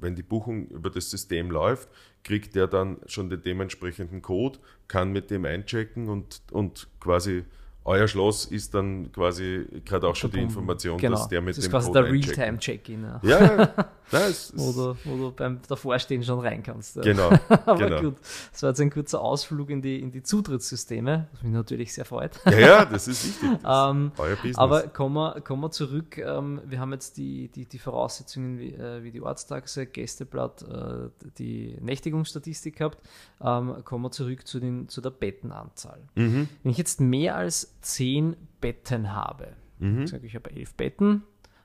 wenn 0.00 0.14
die 0.14 0.22
Buchung 0.22 0.66
über 0.68 0.90
das 0.90 1.10
System 1.10 1.50
läuft, 1.50 1.88
kriegt 2.24 2.56
er 2.56 2.66
dann 2.66 2.98
schon 3.06 3.28
den 3.30 3.42
dementsprechenden 3.42 4.22
Code, 4.22 4.58
kann 4.88 5.12
mit 5.12 5.30
dem 5.30 5.44
einchecken 5.44 6.08
und, 6.08 6.42
und 6.50 6.88
quasi 7.00 7.44
euer 7.84 8.08
Schloss 8.08 8.46
ist 8.46 8.74
dann 8.74 9.12
quasi 9.12 9.64
gerade 9.84 10.08
auch 10.08 10.16
schon 10.16 10.32
die 10.32 10.40
Information, 10.40 10.98
genau. 10.98 11.16
dass 11.16 11.28
der 11.28 11.40
mit 11.40 11.56
das 11.56 11.64
dem 11.64 11.70
Code 11.70 11.84
ist 11.84 11.92
quasi 11.92 12.02
der 12.02 12.12
Realtime-Check-In. 12.12 13.02
Ja, 13.02 13.20
ja. 13.22 13.74
ja 14.12 14.28
wo, 14.54 14.72
du, 14.72 14.96
wo 15.04 15.16
du 15.16 15.32
beim 15.32 15.60
Davorstehen 15.66 16.22
schon 16.22 16.40
rein 16.40 16.62
kannst. 16.62 17.00
Genau. 17.02 17.30
Aber 17.48 17.76
genau. 17.76 18.00
gut, 18.00 18.16
das 18.52 18.62
war 18.62 18.70
jetzt 18.70 18.80
ein 18.80 18.90
kurzer 18.90 19.20
Ausflug 19.20 19.70
in 19.70 19.82
die, 19.82 20.00
in 20.00 20.12
die 20.12 20.22
Zutrittssysteme, 20.22 21.28
was 21.32 21.42
mich 21.42 21.52
natürlich 21.52 21.92
sehr 21.92 22.04
freut. 22.04 22.38
Ja, 22.44 22.58
ja 22.58 22.84
das 22.90 23.08
ist 23.08 23.26
wichtig. 23.26 23.58
Das 23.62 23.90
ähm, 23.90 24.12
euer 24.18 24.36
Business. 24.36 24.58
Aber 24.58 24.82
kommen 24.88 25.14
wir, 25.14 25.40
kommen 25.40 25.62
wir 25.62 25.70
zurück. 25.70 26.18
Ähm, 26.18 26.60
wir 26.64 26.80
haben 26.80 26.92
jetzt 26.92 27.16
die, 27.16 27.48
die, 27.48 27.66
die 27.66 27.78
Voraussetzungen 27.78 28.58
wie, 28.58 28.74
äh, 28.74 29.02
wie 29.02 29.10
die 29.10 29.20
Ortstaxe, 29.20 29.86
Gästeblatt, 29.86 30.62
äh, 30.62 31.10
die 31.38 31.76
Nächtigungsstatistik 31.80 32.76
gehabt. 32.76 32.98
Ähm, 33.40 33.84
kommen 33.84 34.04
wir 34.04 34.10
zurück 34.10 34.46
zu, 34.46 34.60
den, 34.60 34.88
zu 34.88 35.00
der 35.00 35.10
Bettenanzahl. 35.10 36.00
Mhm. 36.14 36.48
Wenn 36.62 36.70
ich 36.70 36.78
jetzt 36.78 37.00
mehr 37.00 37.36
als 37.36 37.74
zehn 37.80 38.36
Betten 38.60 39.12
habe, 39.12 39.48
mhm. 39.78 40.02
ich 40.02 40.10
sage, 40.10 40.26
ich 40.26 40.34
habe 40.34 40.50
elf 40.50 40.74
Betten, 40.74 41.22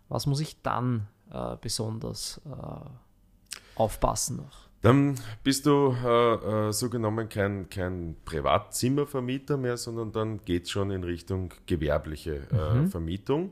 was 0.10 0.26
muss 0.26 0.42
ich 0.42 0.62
dann 0.62 1.08
äh, 1.32 1.58
besonders 1.60 2.42
äh, 2.46 3.80
aufpassen 3.80 4.38
noch? 4.38 4.72
Dann 4.82 5.16
bist 5.44 5.68
du 5.68 5.96
äh, 6.04 6.70
äh, 6.70 6.72
so 6.74 6.90
genommen 6.90 7.30
kein, 7.30 7.70
kein 7.70 8.16
Privatzimmervermieter 8.26 9.58
mehr, 9.58 9.78
sondern 9.78 10.12
dann 10.12 10.44
geht 10.44 10.64
es 10.64 10.72
schon 10.72 10.90
in 10.90 11.04
Richtung 11.04 11.54
gewerbliche 11.68 12.48
äh, 12.52 12.74
mhm. 12.74 12.88
Vermietung. 12.88 13.52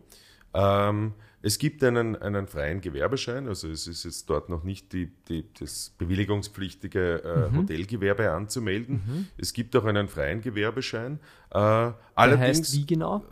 Ähm, 0.55 1.13
es 1.41 1.59
gibt 1.59 1.83
einen, 1.83 2.15
einen 2.15 2.47
freien 2.47 2.81
Gewerbeschein, 2.81 3.47
also 3.47 3.69
es 3.69 3.87
ist 3.87 4.03
jetzt 4.03 4.29
dort 4.29 4.49
noch 4.49 4.63
nicht 4.63 4.91
die, 4.91 5.11
die, 5.29 5.45
das 5.57 5.93
bewilligungspflichtige 5.97 7.23
äh, 7.23 7.49
mhm. 7.49 7.59
Hotelgewerbe 7.59 8.31
anzumelden. 8.31 8.95
Mhm. 8.95 9.27
Es 9.37 9.53
gibt 9.53 9.75
auch 9.75 9.85
einen 9.85 10.07
freien 10.07 10.41
Gewerbeschein. 10.41 11.19
Äh, 11.51 11.91
allerdings, 12.15 12.59
heißt 12.59 12.73
wie 12.73 12.85
genau? 12.87 13.23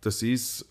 Das 0.00 0.22
ist, 0.22 0.66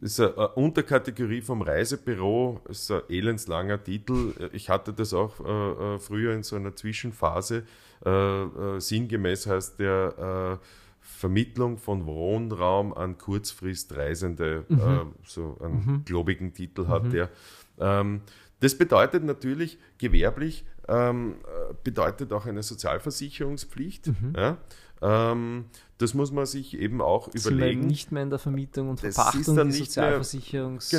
ist 0.00 0.20
eine, 0.20 0.48
Unterkategorie 0.48 1.40
vom 1.40 1.62
Reisebüro, 1.62 2.60
ist 2.68 2.90
ein 2.90 3.02
elendslanger 3.08 3.82
Titel. 3.82 4.32
Ich 4.52 4.68
hatte 4.68 4.92
das 4.92 5.14
auch 5.14 5.40
äh, 5.40 5.94
äh, 5.94 5.98
früher 5.98 6.34
in 6.34 6.42
so 6.42 6.56
einer 6.56 6.74
Zwischenphase. 6.74 7.64
Äh, 8.04 8.10
äh, 8.10 8.80
sinngemäß 8.80 9.46
heißt 9.46 9.78
der 9.78 10.58
äh, 10.60 10.66
Vermittlung 11.00 11.78
von 11.78 12.04
Wohnraum 12.04 12.92
an 12.92 13.16
Kurzfristreisende, 13.16 14.64
mhm. 14.68 14.78
äh, 14.78 14.98
so 15.24 15.56
einen 15.62 15.86
mhm. 15.86 16.04
globigen 16.04 16.52
Titel 16.52 16.88
hat 16.88 17.04
mhm. 17.04 17.10
der. 17.10 17.30
Ähm, 17.78 18.20
das 18.60 18.76
bedeutet 18.76 19.22
natürlich 19.22 19.78
gewerblich, 19.98 20.64
ähm, 20.88 21.36
bedeutet 21.84 22.32
auch 22.32 22.46
eine 22.46 22.62
Sozialversicherungspflicht. 22.62 24.08
Mhm. 24.08 24.32
Ja? 24.36 24.58
Ähm, 25.02 25.66
das 25.98 26.14
muss 26.14 26.30
man 26.30 26.46
sich 26.46 26.78
eben 26.78 27.00
auch 27.00 27.28
das 27.28 27.46
überlegen. 27.46 27.80
Eben 27.80 27.88
nicht 27.88 28.12
mehr 28.12 28.22
in 28.22 28.30
der 28.30 28.38
Vermietung 28.38 28.90
und 28.90 29.00
Verpachtung, 29.00 29.56
die 29.66 29.72
sozialversicherungsfrei 29.72 30.98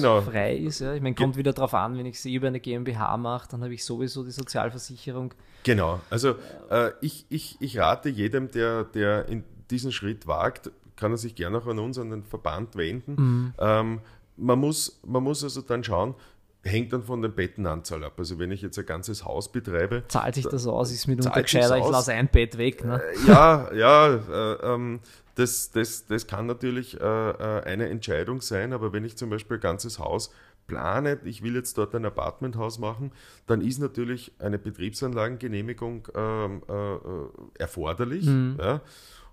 genau. 0.56 0.68
ist. 0.68 0.80
Ja? 0.80 0.94
Ich 0.94 1.02
meine, 1.02 1.16
kommt 1.16 1.34
Ge 1.34 1.40
wieder 1.40 1.54
darauf 1.54 1.74
an, 1.74 1.98
wenn 1.98 2.06
ich 2.06 2.20
sie 2.20 2.34
über 2.34 2.48
eine 2.48 2.60
GmbH 2.60 3.18
mache, 3.18 3.48
dann 3.50 3.64
habe 3.64 3.74
ich 3.74 3.86
sowieso 3.86 4.24
die 4.24 4.32
Sozialversicherung. 4.32 5.34
Genau, 5.64 6.00
also 6.10 6.36
äh, 6.70 6.92
ich, 7.02 7.26
ich, 7.30 7.58
ich 7.60 7.78
rate 7.78 8.10
jedem, 8.10 8.50
der, 8.52 8.86
der 8.86 9.28
in 9.28 9.44
diesen 9.70 9.92
Schritt 9.92 10.26
wagt, 10.26 10.72
kann 10.96 11.12
er 11.12 11.18
sich 11.18 11.36
gerne 11.36 11.60
auch 11.60 11.68
an 11.68 11.78
uns, 11.80 12.00
an 12.00 12.10
den 12.10 12.24
Verband 12.24 12.76
wenden. 12.76 13.16
Mhm. 13.16 13.54
Ähm, 13.60 14.02
man, 14.38 14.60
muss, 14.60 15.00
man 15.06 15.24
muss 15.24 15.44
also 15.44 15.62
dann 15.62 15.84
schauen, 15.84 16.16
hängt 16.68 16.94
dann 16.94 17.04
von 17.04 17.22
der 17.22 17.30
Bettenanzahl 17.30 18.04
ab. 18.04 18.14
Also 18.18 18.40
wenn 18.40 18.52
ich 18.52 18.62
jetzt 18.62 18.78
ein 18.78 18.86
ganzes 18.86 19.26
Haus 19.26 19.52
betreibe. 19.52 20.04
Zahlt 20.08 20.36
sich 20.36 20.46
das 20.46 20.68
aus? 20.68 20.92
Ist 20.92 21.08
mitunter 21.08 21.42
gescheiter, 21.42 21.78
ich 21.78 21.90
lasse 21.90 22.14
ein 22.14 22.28
Bett 22.28 22.58
weg. 22.58 22.84
Ne? 22.84 23.02
Äh, 23.02 23.28
ja, 23.28 23.74
ja, 23.74 24.16
äh, 24.16 24.74
ähm, 24.74 25.00
das, 25.36 25.72
das, 25.72 26.06
das 26.08 26.28
kann 26.28 26.48
natürlich 26.48 27.00
äh, 27.00 27.04
äh, 27.04 27.64
eine 27.64 27.90
Entscheidung 27.90 28.42
sein, 28.42 28.74
aber 28.74 28.92
wenn 28.94 29.06
ich 29.06 29.18
zum 29.18 29.30
Beispiel 29.30 29.58
ein 29.58 29.62
ganzes 29.62 30.00
Haus 30.00 30.32
plane, 30.66 31.20
ich 31.24 31.44
will 31.44 31.56
jetzt 31.56 31.78
dort 31.78 31.96
ein 31.96 32.06
Apartmenthaus 32.06 32.80
machen, 32.80 33.12
dann 33.46 33.62
ist 33.62 33.80
natürlich 33.80 34.34
eine 34.40 34.58
Betriebsanlagengenehmigung 34.58 36.08
ähm, 36.16 36.62
äh, 36.68 37.60
erforderlich. 37.60 38.26
Mhm. 38.26 38.58
Ja? 38.60 38.82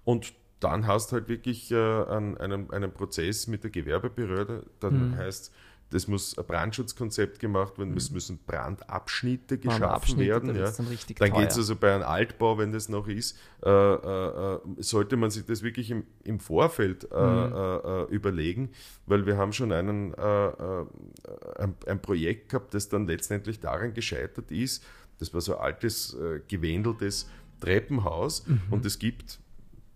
Und 0.04 0.34
dann 0.60 0.86
hast 0.86 1.10
du 1.10 1.16
halt 1.16 1.28
wirklich 1.28 1.70
äh, 1.70 1.76
einen, 1.76 2.38
einen, 2.38 2.70
einen 2.70 2.92
Prozess 2.92 3.46
mit 3.46 3.64
der 3.64 3.70
Gewerbebehörde. 3.70 4.64
Dann 4.80 5.10
mhm. 5.10 5.16
heißt 5.16 5.52
das 5.90 6.08
muss 6.08 6.36
ein 6.36 6.44
Brandschutzkonzept 6.44 7.38
gemacht 7.38 7.78
werden, 7.78 7.96
es 7.96 8.10
mhm. 8.10 8.14
müssen 8.14 8.38
Brandabschnitte 8.46 9.58
geschaffen 9.58 10.18
werden. 10.18 10.56
Ja. 10.56 10.70
Dann, 10.70 10.86
dann 11.18 11.32
geht 11.32 11.50
es 11.50 11.56
also 11.56 11.76
bei 11.76 11.94
einem 11.94 12.02
Altbau, 12.02 12.58
wenn 12.58 12.72
das 12.72 12.88
noch 12.88 13.06
ist, 13.06 13.38
äh, 13.64 13.70
äh, 13.70 14.54
äh, 14.54 14.58
sollte 14.78 15.16
man 15.16 15.30
sich 15.30 15.44
das 15.44 15.62
wirklich 15.62 15.90
im, 15.90 16.04
im 16.24 16.40
Vorfeld 16.40 17.08
äh, 17.12 17.16
mhm. 17.16 17.52
Äh, 17.54 17.76
äh, 17.76 18.04
überlegen, 18.10 18.70
weil 19.06 19.26
wir 19.26 19.36
haben 19.36 19.52
schon 19.52 19.70
einen, 19.72 20.14
ein, 20.14 21.74
ein, 21.86 22.02
Projekt 22.02 22.50
gehabt, 22.50 22.74
das 22.74 22.88
dann 22.88 23.06
letztendlich 23.06 23.60
daran 23.60 23.94
gescheitert 23.94 24.50
ist. 24.50 24.84
Das 25.18 25.32
war 25.32 25.40
so 25.40 25.56
ein 25.56 25.62
altes, 25.62 26.16
gewändeltes 26.48 27.28
Treppenhaus 27.60 28.46
mhm. 28.46 28.62
und 28.70 28.84
es 28.84 28.98
gibt 28.98 29.38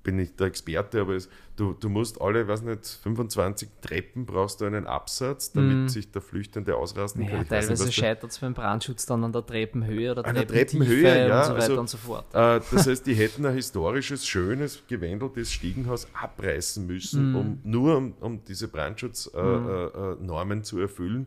bin 0.08 0.16
nicht 0.16 0.40
der 0.40 0.46
Experte, 0.46 1.02
aber 1.02 1.16
es, 1.16 1.28
du, 1.56 1.74
du 1.74 1.90
musst 1.90 2.18
alle, 2.18 2.48
weiß 2.48 2.62
nicht, 2.62 2.86
25 3.02 3.68
Treppen 3.82 4.24
brauchst 4.24 4.62
du 4.62 4.64
einen 4.64 4.86
Absatz, 4.86 5.52
damit 5.52 5.84
mm. 5.84 5.88
sich 5.88 6.10
der 6.10 6.22
Flüchtende 6.22 6.74
ausrasten 6.74 7.26
kann. 7.26 7.40
Ja, 7.40 7.44
teilweise 7.44 7.92
scheitert 7.92 8.30
es 8.30 8.38
beim 8.38 8.54
Brandschutz 8.54 9.04
dann 9.04 9.22
an 9.22 9.32
der 9.32 9.44
Treppenhöhe 9.44 10.12
oder 10.12 10.24
an 10.24 10.34
der 10.34 10.46
Treppenhöhe 10.46 11.28
ja, 11.28 11.40
und 11.40 11.44
so 11.44 11.52
weiter 11.52 11.62
also, 11.62 11.80
und 11.80 11.90
so 11.90 11.98
fort. 11.98 12.24
Äh, 12.32 12.60
das 12.70 12.86
heißt, 12.86 13.06
die 13.06 13.12
hätten 13.12 13.44
ein 13.44 13.52
historisches, 13.52 14.26
schönes, 14.26 14.82
gewändeltes 14.88 15.52
Stiegenhaus 15.52 16.08
abreißen 16.14 16.86
müssen, 16.86 17.32
mm. 17.32 17.36
um, 17.36 17.60
nur 17.64 17.98
um, 17.98 18.14
um 18.20 18.44
diese 18.44 18.68
Brandschutznormen 18.68 20.22
äh, 20.24 20.54
mm. 20.56 20.60
äh, 20.60 20.62
zu 20.62 20.78
erfüllen, 20.78 21.26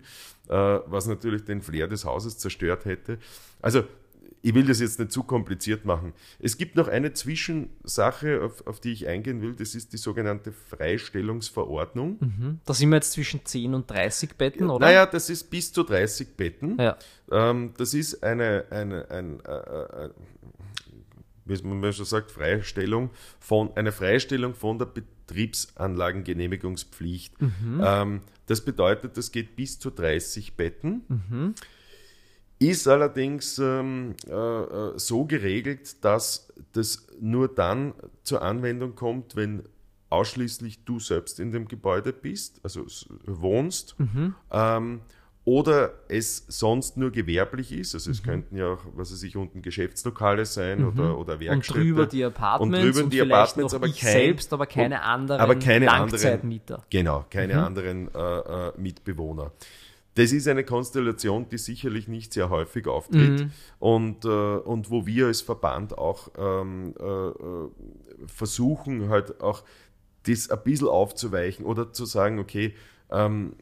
äh, 0.49 0.55
was 0.55 1.05
natürlich 1.05 1.45
den 1.45 1.61
Flair 1.61 1.87
des 1.87 2.03
Hauses 2.03 2.39
zerstört 2.39 2.85
hätte. 2.85 3.19
Also 3.61 3.83
ich 4.41 4.53
will 4.53 4.65
das 4.65 4.79
jetzt 4.79 4.99
nicht 4.99 5.11
zu 5.11 5.23
kompliziert 5.23 5.85
machen. 5.85 6.13
Es 6.39 6.57
gibt 6.57 6.75
noch 6.75 6.87
eine 6.87 7.13
Zwischensache, 7.13 8.43
auf, 8.43 8.65
auf 8.65 8.79
die 8.79 8.91
ich 8.91 9.07
eingehen 9.07 9.41
will. 9.41 9.53
Das 9.53 9.75
ist 9.75 9.93
die 9.93 9.97
sogenannte 9.97 10.51
Freistellungsverordnung. 10.51 12.17
Mhm. 12.19 12.59
Da 12.65 12.73
sind 12.73 12.89
wir 12.89 12.95
jetzt 12.95 13.11
zwischen 13.11 13.45
10 13.45 13.75
und 13.75 13.89
30 13.89 14.35
Betten, 14.35 14.69
oder? 14.69 14.85
Naja, 14.85 15.05
das 15.05 15.29
ist 15.29 15.49
bis 15.49 15.71
zu 15.71 15.83
30 15.83 16.35
Betten. 16.35 16.77
Ja. 16.79 16.97
Ähm, 17.31 17.73
das 17.77 17.93
ist 17.93 18.23
eine, 18.23 18.65
eine, 18.71 19.09
ein, 19.11 19.39
äh, 19.45 20.05
äh, 20.05 20.09
wie 21.45 21.61
man 21.63 21.93
schon 21.93 22.05
sagt, 22.05 22.31
Freistellung 22.31 23.11
von, 23.39 23.69
eine 23.75 23.91
Freistellung 23.91 24.55
von 24.55 24.79
der 24.79 24.85
Betriebsanlagengenehmigungspflicht. 24.85 27.39
Mhm. 27.41 27.81
Ähm, 27.83 28.21
das 28.47 28.61
bedeutet, 28.61 29.17
das 29.17 29.31
geht 29.31 29.55
bis 29.55 29.77
zu 29.79 29.91
30 29.91 30.55
Betten. 30.55 31.03
Mhm. 31.07 31.53
Ist 32.61 32.87
allerdings 32.87 33.57
ähm, 33.57 34.13
äh, 34.29 34.33
äh, 34.33 34.93
so 34.95 35.25
geregelt, 35.25 36.05
dass 36.05 36.53
das 36.73 37.07
nur 37.19 37.47
dann 37.47 37.95
zur 38.21 38.43
Anwendung 38.43 38.93
kommt, 38.93 39.35
wenn 39.35 39.63
ausschließlich 40.11 40.85
du 40.85 40.99
selbst 40.99 41.39
in 41.39 41.51
dem 41.51 41.67
Gebäude 41.67 42.13
bist, 42.13 42.59
also 42.63 42.85
wohnst, 43.25 43.99
mhm. 43.99 44.35
ähm, 44.51 45.01
oder 45.43 45.93
es 46.07 46.45
sonst 46.49 46.97
nur 46.97 47.09
gewerblich 47.09 47.71
ist. 47.71 47.95
Also 47.95 48.11
es 48.11 48.21
mhm. 48.21 48.25
könnten 48.27 48.57
ja 48.57 48.73
auch, 48.73 48.85
was 48.93 49.11
weiß 49.11 49.23
ich, 49.23 49.35
unten 49.35 49.63
Geschäftslokale 49.63 50.45
sein 50.45 50.81
mhm. 50.81 50.87
oder, 50.89 51.17
oder 51.17 51.39
Werkstätte. 51.39 51.79
Und 51.79 51.85
drüber 51.87 52.05
die 52.05 52.23
Apartments 52.23 52.77
und, 52.77 52.83
drüber 52.83 53.03
und 53.05 53.13
die 53.13 53.21
Apartments, 53.21 53.73
aber 53.73 53.87
kein, 53.87 53.95
selbst, 53.95 54.53
aber 54.53 54.67
keine 54.67 55.01
anderen 55.01 55.41
aber 55.41 55.55
keine 55.55 55.85
Langzeitmieter. 55.85 56.75
Anderen, 56.75 56.89
genau, 56.91 57.25
keine 57.27 57.53
mhm. 57.55 57.59
anderen 57.59 58.13
äh, 58.13 58.67
äh, 58.67 58.71
Mitbewohner. 58.77 59.51
Das 60.15 60.33
ist 60.33 60.47
eine 60.47 60.65
Konstellation, 60.65 61.47
die 61.49 61.57
sicherlich 61.57 62.07
nicht 62.07 62.33
sehr 62.33 62.49
häufig 62.49 62.87
auftritt 62.87 63.41
mhm. 63.41 63.51
und, 63.79 64.25
äh, 64.25 64.27
und 64.27 64.89
wo 64.89 65.05
wir 65.05 65.27
als 65.27 65.41
Verband 65.41 65.97
auch 65.97 66.29
ähm, 66.37 66.93
äh, 66.99 67.03
äh, 67.03 67.69
versuchen, 68.27 69.09
halt 69.09 69.39
auch 69.39 69.63
das 70.23 70.49
ein 70.49 70.59
bisschen 70.63 70.89
aufzuweichen 70.89 71.65
oder 71.65 71.93
zu 71.93 72.05
sagen, 72.05 72.39
okay, 72.39 72.75
ähm, 73.09 73.53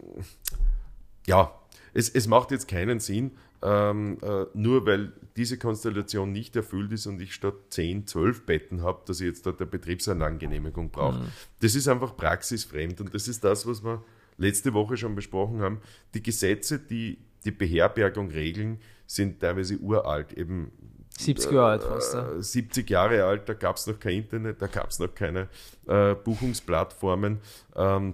ja, 1.28 1.54
es, 1.94 2.10
es 2.10 2.28
macht 2.28 2.52
jetzt 2.52 2.68
keinen 2.68 3.00
Sinn, 3.00 3.32
ähm, 3.62 4.18
äh, 4.22 4.46
nur 4.54 4.86
weil 4.86 5.12
diese 5.36 5.58
Konstellation 5.58 6.32
nicht 6.32 6.56
erfüllt 6.56 6.92
ist 6.92 7.06
und 7.06 7.22
ich 7.22 7.34
statt 7.34 7.56
10, 7.70 8.08
12 8.08 8.46
Betten 8.46 8.82
habe, 8.82 9.02
dass 9.06 9.20
ich 9.20 9.28
jetzt 9.28 9.46
dort 9.46 9.62
eine 9.62 9.70
Betriebsanlagengenehmigung 9.70 10.90
brauche. 10.90 11.20
Mhm. 11.20 11.28
Das 11.60 11.76
ist 11.76 11.88
einfach 11.88 12.16
praxisfremd 12.16 13.02
und 13.02 13.14
das 13.14 13.28
ist 13.28 13.44
das, 13.44 13.68
was 13.68 13.84
wir 13.84 14.04
letzte 14.40 14.74
Woche 14.74 14.98
schon 14.98 15.16
besprochen 15.16 15.62
haben, 15.62 15.82
die 16.14 16.24
Gesetze, 16.24 16.80
die 16.80 17.20
die 17.46 17.52
Beherbergung 17.52 18.30
regeln, 18.32 18.80
sind 19.06 19.40
teilweise 19.40 19.78
uralt. 19.78 20.34
Eben 20.34 20.72
70 21.18 21.52
Jahre 21.52 21.72
alt 21.72 21.84
fast. 21.84 22.14
Ja. 22.14 22.42
70 22.42 22.90
Jahre 22.90 23.24
alt, 23.24 23.50
da 23.50 23.54
gab 23.54 23.76
es 23.76 23.88
noch 23.88 24.00
kein 24.00 24.18
Internet, 24.18 24.62
da 24.62 24.68
gab 24.68 24.90
es 24.90 25.00
noch 25.00 25.14
keine 25.14 25.48
äh, 25.88 26.16
Buchungsplattformen. 26.16 27.40
Ähm, 27.76 28.14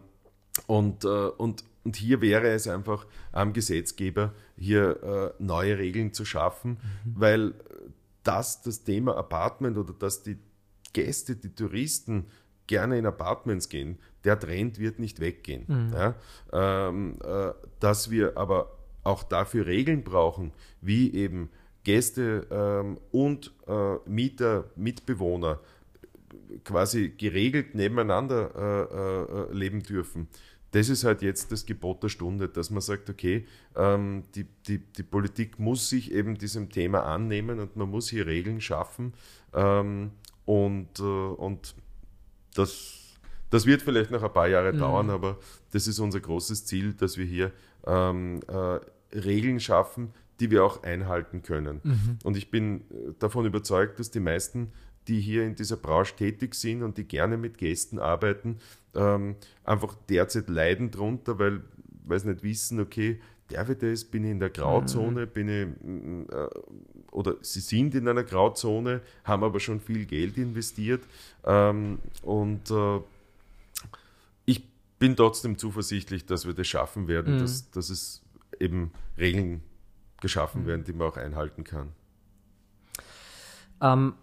und, 0.67 1.03
äh, 1.03 1.07
und, 1.07 1.63
und 1.83 1.95
hier 1.95 2.21
wäre 2.21 2.47
es 2.49 2.67
einfach 2.67 3.05
am 3.31 3.53
Gesetzgeber, 3.53 4.33
hier 4.57 5.33
äh, 5.39 5.43
neue 5.43 5.77
Regeln 5.77 6.13
zu 6.13 6.25
schaffen, 6.25 6.71
mhm. 7.03 7.13
weil 7.15 7.53
das 8.23 8.61
das 8.61 8.83
Thema 8.83 9.17
Apartment 9.17 9.77
oder 9.77 9.93
dass 9.93 10.23
die 10.23 10.37
Gäste, 10.93 11.35
die 11.35 11.53
Touristen 11.53 12.25
gerne 12.67 12.97
in 12.97 13.05
Apartments 13.05 13.69
gehen, 13.69 13.99
der 14.25 14.39
Trend 14.39 14.79
wird 14.79 14.99
nicht 14.99 15.19
weggehen. 15.19 15.65
Mhm. 15.67 15.93
Ja? 15.93 16.15
Ähm, 16.51 17.17
äh, 17.23 17.53
dass 17.79 18.09
wir 18.09 18.37
aber 18.37 18.71
auch 19.03 19.23
dafür 19.23 19.65
Regeln 19.65 20.03
brauchen, 20.03 20.51
wie 20.81 21.13
eben 21.13 21.49
Gäste 21.83 22.47
ähm, 22.49 22.97
und 23.11 23.53
äh, 23.67 23.95
Mieter, 24.09 24.65
Mitbewohner 24.75 25.59
quasi 26.63 27.09
geregelt 27.09 27.75
nebeneinander 27.75 28.51
äh, 28.55 29.51
äh, 29.51 29.53
leben 29.53 29.83
dürfen. 29.83 30.27
Das 30.71 30.89
ist 30.89 31.05
halt 31.05 31.21
jetzt 31.21 31.51
das 31.51 31.65
Gebot 31.65 32.03
der 32.03 32.09
Stunde, 32.09 32.49
dass 32.49 32.69
man 32.69 32.81
sagt, 32.81 33.09
okay, 33.09 33.45
ähm, 33.75 34.23
die, 34.35 34.45
die, 34.67 34.79
die 34.79 35.03
Politik 35.03 35.57
muss 35.57 35.89
sich 35.89 36.11
eben 36.11 36.37
diesem 36.37 36.69
Thema 36.69 37.03
annehmen 37.03 37.59
und 37.59 37.77
man 37.77 37.89
muss 37.89 38.09
hier 38.09 38.25
Regeln 38.25 38.59
schaffen. 38.59 39.13
Ähm, 39.53 40.11
und, 40.43 40.99
äh, 40.99 41.03
und 41.03 41.75
das 42.55 43.04
das 43.49 43.65
wird 43.65 43.81
vielleicht 43.81 44.11
noch 44.11 44.23
ein 44.23 44.33
paar 44.33 44.47
Jahre 44.47 44.73
mhm. 44.73 44.79
dauern, 44.79 45.09
aber 45.09 45.37
das 45.71 45.87
ist 45.87 45.99
unser 45.99 46.19
großes 46.19 46.65
Ziel, 46.65 46.93
dass 46.93 47.17
wir 47.17 47.25
hier 47.25 47.51
ähm, 47.85 48.39
äh, 48.47 48.79
Regeln 49.17 49.59
schaffen, 49.59 50.13
die 50.39 50.51
wir 50.51 50.63
auch 50.65 50.83
einhalten 50.83 51.41
können. 51.41 51.81
Mhm. 51.83 52.19
Und 52.23 52.37
ich 52.37 52.51
bin 52.51 52.81
äh, 52.81 53.13
davon 53.19 53.45
überzeugt, 53.45 53.99
dass 53.99 54.11
die 54.11 54.19
meisten, 54.19 54.71
die 55.07 55.19
hier 55.21 55.43
in 55.45 55.55
dieser 55.55 55.77
Branche 55.77 56.15
tätig 56.15 56.55
sind 56.55 56.83
und 56.83 56.97
die 56.97 57.05
gerne 57.05 57.37
mit 57.37 57.57
Gästen 57.57 57.99
arbeiten, 57.99 58.57
ähm, 58.95 59.35
einfach 59.63 59.95
derzeit 60.09 60.49
leiden 60.49 60.91
drunter, 60.91 61.37
weil, 61.39 61.61
weil 62.05 62.19
sie 62.19 62.29
nicht 62.29 62.43
wissen, 62.43 62.79
okay, 62.79 63.19
darf 63.49 63.69
ich 63.69 63.77
das, 63.77 64.03
bin 64.03 64.23
ich 64.23 64.31
in 64.31 64.39
der 64.39 64.49
Grauzone, 64.49 65.25
mhm. 65.25 65.29
bin 65.29 65.49
ich, 65.49 66.33
äh, 66.33 66.47
oder 67.11 67.35
sie 67.41 67.59
sind 67.59 67.95
in 67.95 68.07
einer 68.07 68.23
Grauzone, 68.23 69.01
haben 69.23 69.43
aber 69.43 69.59
schon 69.59 69.79
viel 69.79 70.05
Geld 70.05 70.37
investiert 70.37 71.03
ähm, 71.45 71.99
und 72.23 72.71
äh, 72.71 72.99
bin 75.05 75.15
trotzdem 75.15 75.59
zuversichtlich, 75.59 76.25
dass 76.25 76.47
wir 76.47 76.55
das 76.55 76.65
schaffen 76.65 77.07
werden, 77.07 77.35
mhm. 77.35 77.39
dass, 77.39 77.69
dass 77.69 77.91
es 77.91 78.23
eben 78.59 78.91
Regeln 79.19 79.61
geschaffen 80.19 80.63
mhm. 80.63 80.67
werden, 80.67 80.83
die 80.83 80.93
man 80.93 81.09
auch 81.09 81.17
einhalten 81.17 81.63
kann. 81.63 81.91
Ähm, 83.81 84.15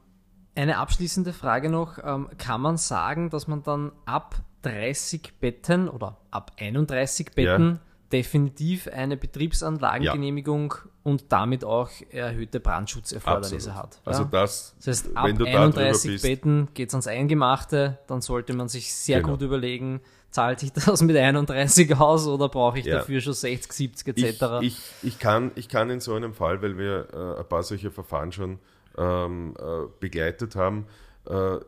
eine 0.57 0.79
abschließende 0.79 1.33
Frage 1.33 1.71
noch. 1.71 1.99
Ähm, 2.03 2.29
kann 2.37 2.61
man 2.61 2.79
sagen, 2.79 3.31
dass 3.31 3.47
man 3.47 3.63
dann 3.63 3.93
ab 4.07 4.43
30 4.63 5.35
Betten 5.39 5.89
oder 5.89 6.19
ab 6.33 6.51
31 6.59 7.31
Betten 7.31 7.75
ja. 7.75 7.81
definitiv 8.11 8.89
eine 8.89 9.17
Betriebsanlagengenehmigung 9.17 10.75
ja. 10.77 10.91
und 11.05 11.27
damit 11.31 11.65
auch 11.65 11.91
erhöhte 12.11 12.59
Brandschutzerfordernisse 12.59 13.77
hat? 13.77 14.01
Ja? 14.05 14.11
Also 14.11 14.25
das, 14.25 14.75
das 14.79 15.05
heißt, 15.05 15.17
ab 15.17 15.27
31 15.27 16.23
Betten 16.23 16.71
geht 16.75 16.89
es 16.89 16.95
ans 16.95 17.07
Eingemachte, 17.07 18.01
dann 18.09 18.21
sollte 18.21 18.53
man 18.53 18.69
sich 18.69 18.93
sehr 18.93 19.21
genau. 19.21 19.35
gut 19.35 19.43
überlegen, 19.43 20.01
zahlt 20.33 20.61
sich 20.61 20.73
das 20.73 21.03
mit 21.03 21.17
31 21.17 21.95
aus 21.97 22.27
oder 22.27 22.49
brauche 22.49 22.81
ich 22.81 22.87
ja. 22.87 22.99
dafür 22.99 23.21
schon 23.21 23.35
60, 23.35 23.73
70 23.73 24.09
etc.? 24.09 24.43
Ich, 24.61 24.67
ich, 24.67 24.79
ich, 25.03 25.19
kann, 25.19 25.53
ich 25.55 25.69
kann 25.69 25.91
in 25.91 26.01
so 26.01 26.15
einem 26.15 26.35
Fall, 26.35 26.61
weil 26.63 26.77
wir 26.77 27.09
äh, 27.13 27.41
ein 27.41 27.49
paar 27.49 27.63
solche 27.63 27.91
Verfahren 27.91 28.33
schon 28.33 28.59
ähm, 28.99 29.55
äh, 29.59 29.87
begleitet 30.01 30.57
haben, 30.57 30.87
äh, 31.27 31.59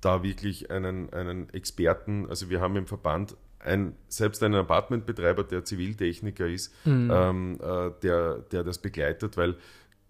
da 0.00 0.22
wirklich 0.22 0.70
einen, 0.70 1.12
einen 1.12 1.50
Experten, 1.52 2.26
also 2.28 2.48
wir 2.48 2.60
haben 2.60 2.76
im 2.76 2.86
Verband 2.86 3.36
ein, 3.58 3.94
selbst 4.08 4.42
einen 4.42 4.54
Apartmentbetreiber, 4.54 5.44
der 5.44 5.64
Ziviltechniker 5.64 6.46
ist, 6.46 6.72
mhm. 6.86 7.10
ähm, 7.12 7.58
äh, 7.60 7.90
der, 8.02 8.38
der 8.38 8.64
das 8.64 8.78
begleitet, 8.78 9.36
weil 9.36 9.56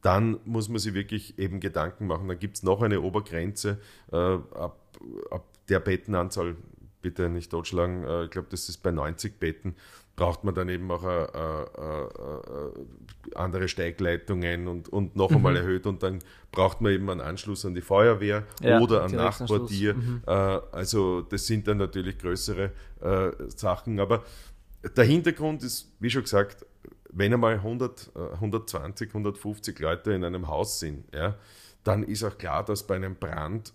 dann 0.03 0.39
muss 0.45 0.69
man 0.69 0.79
sich 0.79 0.95
wirklich 0.95 1.39
eben 1.39 1.61
Gedanken 1.61 2.07
machen. 2.07 2.29
Dann 2.29 2.39
gibt 2.39 2.57
es 2.57 2.63
noch 2.63 2.81
eine 2.81 3.01
Obergrenze 3.03 3.81
äh, 4.13 4.17
ab, 4.17 4.79
ab 5.31 5.45
der 5.69 5.81
Bettenanzahl 5.81 6.57
bitte 7.03 7.29
nicht 7.29 7.51
totschlagen. 7.51 8.05
Äh, 8.05 8.25
ich 8.25 8.31
glaube, 8.31 8.49
das 8.51 8.69
ist 8.69 8.79
bei 8.79 8.91
90 8.91 9.39
Betten, 9.39 9.75
braucht 10.17 10.45
man 10.45 10.55
dann 10.55 10.69
eben 10.69 10.91
auch 10.91 11.03
äh, 11.03 11.25
äh, 11.25 12.03
äh, 12.05 13.35
andere 13.35 13.69
Steigleitungen 13.69 14.69
und, 14.69 14.89
und 14.89 15.17
noch 15.17 15.31
mhm. 15.31 15.37
einmal 15.37 15.57
erhöht 15.57 15.87
und 15.87 16.03
dann 16.03 16.19
braucht 16.53 16.81
man 16.81 16.93
eben 16.93 17.09
einen 17.09 17.23
Anschluss 17.23 17.65
an 17.65 17.75
die 17.75 17.81
Feuerwehr 17.81 18.45
ja, 18.61 18.81
oder 18.81 19.05
an 19.05 19.13
Nachtquartier. 19.13 19.95
Mhm. 19.95 20.23
Äh, 20.27 20.31
also 20.31 21.23
das 21.23 21.47
sind 21.47 21.67
dann 21.67 21.79
natürlich 21.79 22.19
größere 22.19 22.73
Sachen, 23.57 23.99
aber 23.99 24.25
der 24.95 25.05
Hintergrund 25.05 25.63
ist, 25.63 25.91
wie 26.01 26.11
schon 26.11 26.21
gesagt, 26.21 26.67
wenn 27.11 27.33
einmal 27.33 27.55
100, 27.55 28.13
120, 28.35 29.09
150 29.09 29.79
Leute 29.79 30.13
in 30.13 30.23
einem 30.23 30.49
Haus 30.49 30.81
sind, 30.81 31.07
ja, 31.15 31.37
dann 31.83 32.03
ist 32.03 32.25
auch 32.25 32.37
klar, 32.37 32.63
dass 32.63 32.87
bei 32.87 32.97
einem 32.97 33.17
Brand 33.17 33.73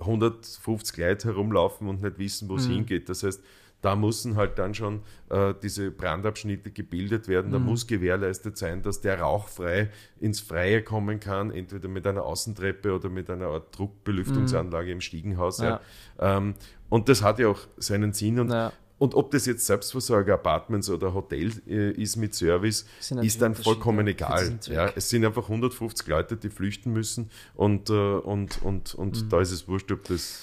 150 0.00 0.96
Leute 0.98 1.28
herumlaufen 1.28 1.88
und 1.88 2.02
nicht 2.02 2.18
wissen, 2.18 2.48
wo 2.48 2.56
es 2.56 2.68
mhm. 2.68 2.74
hingeht. 2.74 3.08
Das 3.08 3.22
heißt, 3.22 3.42
da 3.82 3.94
müssen 3.94 4.36
halt 4.36 4.58
dann 4.58 4.74
schon 4.74 5.02
äh, 5.28 5.54
diese 5.62 5.90
Brandabschnitte 5.90 6.70
gebildet 6.70 7.28
werden. 7.28 7.52
Da 7.52 7.58
mhm. 7.58 7.66
muss 7.66 7.86
gewährleistet 7.86 8.56
sein, 8.56 8.82
dass 8.82 9.00
der 9.00 9.20
rauchfrei 9.20 9.90
ins 10.18 10.40
Freie 10.40 10.82
kommen 10.82 11.20
kann, 11.20 11.50
entweder 11.50 11.88
mit 11.88 12.06
einer 12.06 12.24
Außentreppe 12.24 12.92
oder 12.94 13.08
mit 13.08 13.30
einer 13.30 13.46
Art 13.46 13.76
Druckbelüftungsanlage 13.78 14.86
mhm. 14.86 14.92
im 14.92 15.00
Stiegenhaus. 15.00 15.58
Ja. 15.58 15.80
Ja. 16.18 16.36
Ähm, 16.38 16.54
und 16.88 17.08
das 17.08 17.22
hat 17.22 17.38
ja 17.38 17.48
auch 17.48 17.60
seinen 17.76 18.12
Sinn. 18.12 18.40
Und 18.40 18.50
ja. 18.50 18.72
Und 18.98 19.14
ob 19.14 19.30
das 19.30 19.44
jetzt 19.46 19.66
Selbstversorger, 19.66 20.34
Apartments 20.34 20.88
oder 20.88 21.12
Hotel 21.12 21.52
äh, 21.66 21.90
ist 21.92 22.16
mit 22.16 22.34
Service, 22.34 22.86
ist 23.20 23.42
dann 23.42 23.54
vollkommen 23.54 24.06
egal. 24.06 24.58
Ja, 24.66 24.90
es 24.94 25.10
sind 25.10 25.24
einfach 25.24 25.44
150 25.44 26.06
Leute, 26.06 26.36
die 26.36 26.48
flüchten 26.48 26.92
müssen 26.92 27.30
und, 27.54 27.90
äh, 27.90 27.92
und, 27.92 28.62
und, 28.62 28.94
und 28.94 29.24
mhm. 29.24 29.28
da 29.28 29.40
ist 29.40 29.50
es 29.50 29.68
wurscht, 29.68 29.92
ob 29.92 30.04
das 30.04 30.42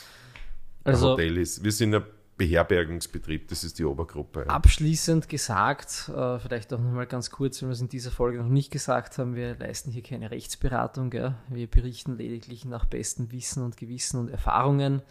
also, 0.84 1.08
ein 1.08 1.12
Hotel 1.14 1.38
ist. 1.38 1.64
Wir 1.64 1.72
sind 1.72 1.96
ein 1.96 2.04
Beherbergungsbetrieb, 2.38 3.48
das 3.48 3.64
ist 3.64 3.80
die 3.80 3.86
Obergruppe. 3.86 4.48
Abschließend 4.50 5.30
gesagt, 5.30 6.12
äh, 6.16 6.40
vielleicht 6.40 6.74
auch 6.74 6.80
nochmal 6.80 7.08
ganz 7.08 7.32
kurz, 7.32 7.62
wenn 7.62 7.70
wir 7.70 7.74
es 7.74 7.82
in 7.82 7.90
dieser 7.90 8.12
Folge 8.12 8.40
noch 8.40 8.50
nicht 8.50 8.72
gesagt 8.72 9.18
haben, 9.18 9.36
wir 9.36 9.56
leisten 9.56 9.92
hier 9.92 10.04
keine 10.04 10.30
Rechtsberatung. 10.30 11.10
Gell? 11.10 11.36
Wir 11.50 11.68
berichten 11.68 12.18
lediglich 12.18 12.66
nach 12.66 12.86
bestem 12.86 13.32
Wissen 13.32 13.64
und 13.64 13.78
Gewissen 13.78 14.20
und 14.20 14.30
Erfahrungen. 14.30 15.02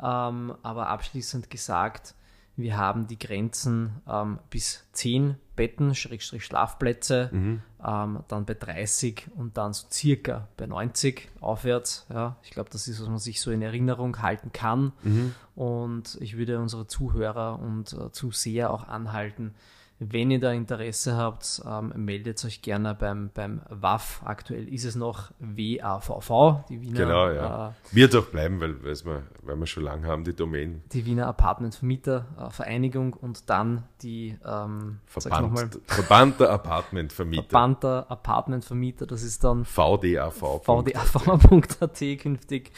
Ähm, 0.00 0.54
aber 0.62 0.88
abschließend 0.88 1.50
gesagt, 1.50 2.14
wir 2.58 2.76
haben 2.76 3.06
die 3.06 3.18
Grenzen 3.18 4.02
ähm, 4.08 4.40
bis 4.50 4.84
10 4.92 5.36
Betten, 5.54 5.94
Schrägstrich 5.94 6.44
Schlafplätze, 6.44 7.30
mhm. 7.32 7.62
ähm, 7.84 8.20
dann 8.26 8.44
bei 8.44 8.54
30 8.54 9.28
und 9.36 9.56
dann 9.56 9.72
so 9.72 9.86
circa 9.90 10.48
bei 10.56 10.66
90 10.66 11.28
aufwärts. 11.40 12.06
Ja, 12.12 12.36
ich 12.42 12.50
glaube, 12.50 12.68
das 12.70 12.88
ist, 12.88 13.00
was 13.00 13.08
man 13.08 13.18
sich 13.18 13.40
so 13.40 13.52
in 13.52 13.62
Erinnerung 13.62 14.20
halten 14.22 14.50
kann. 14.52 14.92
Mhm. 15.04 15.34
Und 15.54 16.18
ich 16.20 16.36
würde 16.36 16.58
unsere 16.58 16.88
Zuhörer 16.88 17.60
und 17.60 17.92
äh, 17.92 18.10
Zuseher 18.10 18.72
auch 18.72 18.88
anhalten, 18.88 19.54
wenn 20.00 20.30
ihr 20.30 20.38
da 20.38 20.52
Interesse 20.52 21.16
habt, 21.16 21.60
ähm, 21.66 21.92
meldet 21.96 22.44
euch 22.44 22.62
gerne 22.62 22.94
beim, 22.94 23.30
beim 23.34 23.60
WAF. 23.68 24.22
Aktuell 24.24 24.72
ist 24.72 24.84
es 24.84 24.94
noch 24.94 25.32
WAVV, 25.40 26.64
die 26.68 26.80
Wiener. 26.80 26.98
Genau, 27.00 27.30
ja. 27.30 27.68
Äh, 27.68 27.96
Wird 27.96 28.14
auch 28.14 28.26
bleiben, 28.26 28.60
weil, 28.60 28.80
wir, 28.82 29.22
weil 29.42 29.56
wir 29.56 29.66
schon 29.66 29.82
lange 29.82 30.06
haben, 30.06 30.22
die 30.22 30.34
Domain. 30.34 30.82
Die 30.92 31.04
Wiener 31.04 31.26
Apartmentvermietervereinigung 31.26 33.14
äh, 33.14 33.24
und 33.24 33.50
dann 33.50 33.84
die 34.02 34.38
ähm, 34.46 35.00
Verband, 35.06 35.80
Verband 35.86 36.40
der 36.40 36.50
Apartmentvermieter. 36.50 37.42
Verband 37.42 37.82
der 37.82 38.06
Apartmentvermieter, 38.08 39.06
das 39.06 39.24
ist 39.24 39.42
dann 39.42 39.64
VDAV. 39.64 40.62
VDAV.at 40.62 42.18
künftig. 42.20 42.70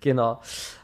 Genau. 0.00 0.40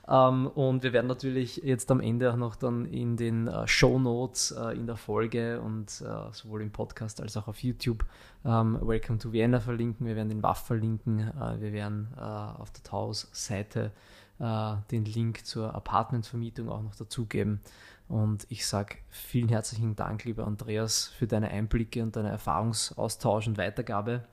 Ähm, 0.09 0.47
und 0.47 0.83
wir 0.83 0.92
werden 0.92 1.07
natürlich 1.07 1.59
jetzt 1.59 1.90
am 1.90 2.01
Ende 2.01 2.33
auch 2.33 2.37
noch 2.37 2.57
dann 2.57 2.87
in 2.87 3.16
den 3.16 3.47
äh, 3.47 3.66
Show 3.68 3.99
Notes 3.99 4.53
äh, 4.53 4.77
in 4.77 4.87
der 4.87 4.97
Folge 4.97 5.61
und 5.61 6.01
äh, 6.01 6.33
sowohl 6.33 6.62
im 6.62 6.71
Podcast 6.71 7.21
als 7.21 7.37
auch 7.37 7.49
auf 7.49 7.62
YouTube 7.62 8.05
ähm, 8.44 8.79
Welcome 8.81 9.18
to 9.18 9.33
Vienna 9.33 9.61
verlinken. 9.61 10.07
Wir 10.07 10.16
werden 10.16 10.31
den 10.31 10.42
WAF 10.42 10.64
verlinken. 10.64 11.21
Äh, 11.21 11.61
wir 11.61 11.73
werden 11.73 12.09
äh, 12.16 12.21
auf 12.21 12.71
der 12.71 12.83
Taus-Seite 12.85 13.92
äh, 14.38 14.75
den 14.90 15.05
Link 15.05 15.44
zur 15.44 15.75
Apartmentvermietung 15.75 16.71
auch 16.71 16.83
noch 16.83 16.94
dazugeben. 16.94 17.61
Und 18.09 18.47
ich 18.49 18.66
sage 18.66 18.97
vielen 19.11 19.51
herzlichen 19.51 19.94
Dank, 19.94 20.25
lieber 20.25 20.47
Andreas, 20.47 21.09
für 21.09 21.27
deine 21.27 21.51
Einblicke 21.51 22.03
und 22.03 22.16
deine 22.16 22.31
Erfahrungsaustausch 22.31 23.47
und 23.47 23.59
Weitergabe. 23.59 24.25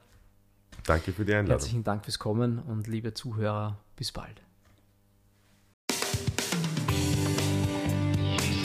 Danke 0.86 1.12
für 1.12 1.26
die 1.26 1.34
Einladung. 1.34 1.60
Herzlichen 1.60 1.84
Dank 1.84 2.06
fürs 2.06 2.20
Kommen 2.20 2.60
und 2.60 2.88
liebe 2.88 3.14
Zuhörer, 3.14 3.78
bis 3.98 4.14
bald. 4.14 4.42